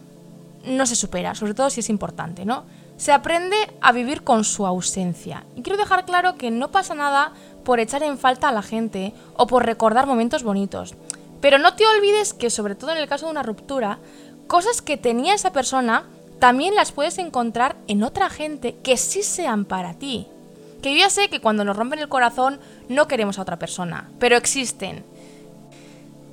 no 0.65 0.87
se 0.87 0.97
supera, 0.97 1.37
sobre 1.37 1.55
todo 1.55 1.71
si 1.71 1.81
es 1.81 1.91
importante, 1.91 2.45
¿no? 2.45 2.65
Se 2.97 3.13
aprende 3.13 3.57
a 3.81 3.93
vivir 3.93 4.23
con 4.23 4.45
su 4.45 4.67
ausencia. 4.67 5.45
Y 5.57 5.63
quiero 5.63 5.79
dejar 5.79 6.05
claro 6.05 6.37
que 6.37 6.51
no 6.51 6.71
pasa 6.71 6.95
nada 6.95 7.33
por 7.65 7.81
echar 7.81 8.03
en 8.03 8.19
falta 8.19 8.49
a 8.49 8.53
la 8.53 8.63
gente 8.63 9.13
o 9.37 9.47
por 9.47 9.65
recordar 9.65 10.07
momentos 10.07 10.43
bonitos. 10.43 10.95
Pero 11.41 11.59
no 11.59 11.75
te 11.75 11.87
olvides 11.87 12.35
que, 12.35 12.51
sobre 12.51 12.75
todo 12.75 12.93
en 12.93 12.99
el 12.99 13.09
caso 13.09 13.27
de 13.27 13.33
una 13.33 13.43
ruptura, 13.43 13.99
cosas 14.47 14.83
que 14.83 14.97
tenía 14.97 15.35
esa 15.35 15.53
persona 15.53 16.05
también 16.39 16.75
las 16.75 16.93
puedes 16.93 17.19
encontrar 17.19 17.77
en 17.87 18.03
otra 18.03 18.29
gente 18.29 18.77
que 18.83 18.97
sí 18.97 19.23
sean 19.23 19.65
para 19.65 19.95
ti. 19.95 20.27
Que 20.83 20.93
yo 20.93 20.99
ya 20.99 21.11
sé 21.11 21.29
que 21.29 21.41
cuando 21.41 21.65
nos 21.65 21.77
rompen 21.77 22.01
el 22.01 22.09
corazón 22.09 22.59
no 22.89 23.07
queremos 23.07 23.39
a 23.39 23.43
otra 23.43 23.59
persona, 23.59 24.11
pero 24.19 24.37
existen. 24.37 25.05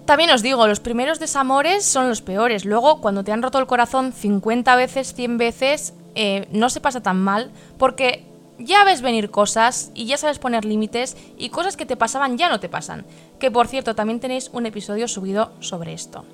También 0.06 0.32
os 0.32 0.42
digo, 0.42 0.66
los 0.66 0.80
primeros 0.80 1.20
desamores 1.20 1.86
son 1.86 2.10
los 2.10 2.24
peores. 2.24 2.66
Luego, 2.66 3.00
cuando 3.00 3.24
te 3.24 3.32
han 3.32 3.44
roto 3.44 3.60
el 3.60 3.68
corazón 3.68 4.12
50 4.12 4.76
veces, 4.76 5.14
100 5.14 5.38
veces, 5.38 5.94
eh, 6.16 6.48
no 6.52 6.70
se 6.70 6.82
pasa 6.82 7.02
tan 7.02 7.22
mal 7.22 7.52
porque 7.78 8.26
ya 8.60 8.84
ves 8.84 9.02
venir 9.02 9.32
cosas 9.32 9.92
y 9.94 10.06
ya 10.06 10.18
sabes 10.18 10.38
poner 10.38 10.66
límites 10.66 11.18
y 11.38 11.50
cosas 11.50 11.78
que 11.78 11.86
te 11.86 11.96
pasaban 11.96 12.38
ya 12.38 12.50
no 12.50 12.60
te 12.60 12.70
pasan. 12.70 13.06
Que 13.40 13.50
por 13.52 13.68
cierto, 13.68 13.96
también 13.96 14.20
tenéis 14.20 14.50
un 14.54 14.66
episodio 14.66 15.08
subido 15.08 15.52
sobre 15.62 15.94
esto. 15.94 16.26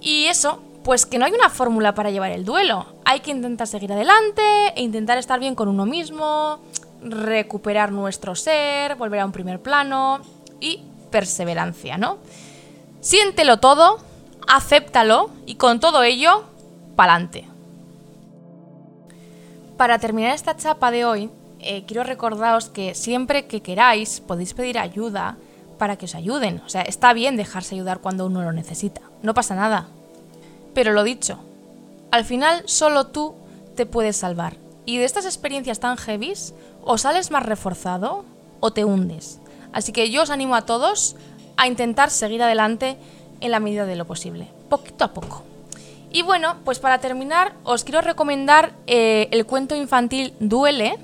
Y 0.00 0.26
eso, 0.26 0.62
pues 0.84 1.06
que 1.06 1.18
no 1.18 1.24
hay 1.24 1.32
una 1.32 1.48
fórmula 1.48 1.94
para 1.94 2.10
llevar 2.10 2.32
el 2.32 2.44
duelo. 2.44 2.86
Hay 3.04 3.20
que 3.20 3.30
intentar 3.30 3.66
seguir 3.66 3.92
adelante 3.92 4.42
e 4.76 4.82
intentar 4.82 5.16
estar 5.18 5.40
bien 5.40 5.54
con 5.54 5.68
uno 5.68 5.86
mismo, 5.86 6.58
recuperar 7.02 7.92
nuestro 7.92 8.34
ser, 8.34 8.96
volver 8.96 9.20
a 9.20 9.26
un 9.26 9.32
primer 9.32 9.60
plano 9.60 10.20
y 10.60 10.82
perseverancia, 11.10 11.98
¿no? 11.98 12.18
Siéntelo 13.00 13.58
todo, 13.58 13.98
acéptalo 14.46 15.30
y 15.46 15.56
con 15.56 15.80
todo 15.80 16.02
ello, 16.02 16.44
pa'lante. 16.94 17.51
Para 19.82 19.98
terminar 19.98 20.32
esta 20.32 20.56
chapa 20.56 20.92
de 20.92 21.04
hoy, 21.04 21.28
eh, 21.58 21.82
quiero 21.88 22.04
recordaros 22.04 22.68
que 22.68 22.94
siempre 22.94 23.46
que 23.46 23.62
queráis 23.62 24.20
podéis 24.20 24.54
pedir 24.54 24.78
ayuda 24.78 25.36
para 25.76 25.96
que 25.96 26.04
os 26.04 26.14
ayuden. 26.14 26.62
O 26.64 26.68
sea, 26.68 26.82
está 26.82 27.12
bien 27.12 27.34
dejarse 27.36 27.74
ayudar 27.74 27.98
cuando 27.98 28.26
uno 28.26 28.44
lo 28.44 28.52
necesita. 28.52 29.00
No 29.24 29.34
pasa 29.34 29.56
nada. 29.56 29.88
Pero 30.72 30.92
lo 30.92 31.02
dicho, 31.02 31.40
al 32.12 32.24
final 32.24 32.62
solo 32.66 33.08
tú 33.08 33.34
te 33.74 33.84
puedes 33.84 34.16
salvar. 34.16 34.54
Y 34.86 34.98
de 34.98 35.04
estas 35.04 35.24
experiencias 35.24 35.80
tan 35.80 35.96
heavies, 35.96 36.54
o 36.84 36.96
sales 36.96 37.32
más 37.32 37.44
reforzado 37.44 38.24
o 38.60 38.72
te 38.72 38.84
hundes. 38.84 39.40
Así 39.72 39.90
que 39.90 40.12
yo 40.12 40.22
os 40.22 40.30
animo 40.30 40.54
a 40.54 40.64
todos 40.64 41.16
a 41.56 41.66
intentar 41.66 42.10
seguir 42.10 42.40
adelante 42.40 42.98
en 43.40 43.50
la 43.50 43.58
medida 43.58 43.84
de 43.84 43.96
lo 43.96 44.06
posible, 44.06 44.46
poquito 44.68 45.06
a 45.06 45.12
poco. 45.12 45.42
Y 46.12 46.22
bueno, 46.22 46.56
pues 46.64 46.78
para 46.78 46.98
terminar, 46.98 47.54
os 47.64 47.84
quiero 47.84 48.02
recomendar 48.02 48.74
eh, 48.86 49.28
el 49.30 49.46
cuento 49.46 49.74
infantil 49.74 50.34
Duele. 50.40 50.98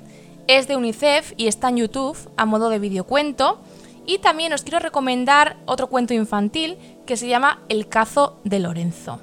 Es 0.47 0.67
de 0.67 0.75
UNICEF 0.75 1.33
y 1.35 1.47
está 1.47 1.69
en 1.69 1.77
YouTube 1.77 2.17
a 2.37 2.45
modo 2.45 2.69
de 2.69 2.77
videocuento. 2.77 3.59
Y 4.05 4.19
también 4.19 4.53
os 4.53 4.61
quiero 4.61 4.79
recomendar 4.79 5.57
otro 5.65 5.87
cuento 5.87 6.13
infantil 6.13 6.77
que 7.07 7.17
se 7.17 7.27
llama 7.27 7.59
El 7.69 7.87
cazo 7.87 8.39
de 8.43 8.59
Lorenzo. 8.59 9.19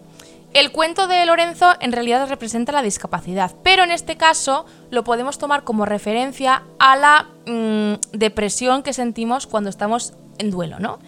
El 0.55 0.73
cuento 0.73 1.07
de 1.07 1.25
Lorenzo 1.27 1.75
en 1.81 1.93
realidad 1.93 2.29
representa 2.29 2.73
la 2.73 2.83
discapacidad, 2.83 3.55
pero 3.63 3.85
en 3.85 3.91
este 3.91 4.17
caso 4.17 4.65
lo 4.91 5.05
podemos 5.05 5.39
tomar 5.39 5.65
como 5.65 5.85
referencia 5.85 6.63
a 6.79 6.97
la 6.97 7.29
mm, 7.47 8.17
depresión 8.17 8.83
que 8.83 8.93
sentimos 8.93 9.47
cuando 9.47 9.71
estamos 9.71 10.15
en 10.39 10.51
duelo, 10.51 10.79
¿no? 10.79 10.99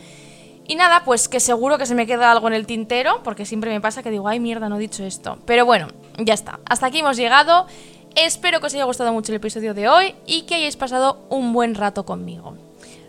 Y 0.68 0.76
nada, 0.76 1.02
pues 1.04 1.28
que 1.28 1.40
seguro 1.40 1.78
que 1.78 1.86
se 1.86 1.94
me 1.94 2.06
queda 2.06 2.30
algo 2.30 2.46
en 2.46 2.52
el 2.52 2.66
tintero, 2.66 3.22
porque 3.24 3.46
siempre 3.46 3.70
me 3.70 3.80
pasa 3.80 4.02
que 4.02 4.10
digo, 4.10 4.28
ay 4.28 4.38
mierda, 4.38 4.68
no 4.68 4.76
he 4.76 4.80
dicho 4.80 5.02
esto. 5.02 5.38
Pero 5.46 5.64
bueno, 5.64 5.88
ya 6.18 6.34
está. 6.34 6.60
Hasta 6.66 6.86
aquí 6.86 6.98
hemos 6.98 7.16
llegado. 7.16 7.66
Espero 8.14 8.60
que 8.60 8.66
os 8.66 8.74
haya 8.74 8.84
gustado 8.84 9.12
mucho 9.12 9.32
el 9.32 9.36
episodio 9.36 9.72
de 9.72 9.88
hoy 9.88 10.14
y 10.26 10.42
que 10.42 10.56
hayáis 10.56 10.76
pasado 10.76 11.26
un 11.30 11.54
buen 11.54 11.74
rato 11.74 12.04
conmigo. 12.04 12.54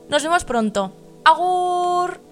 Nos 0.07 0.23
vemos 0.23 0.45
pronto. 0.45 0.93
¡Agur! 1.25 2.28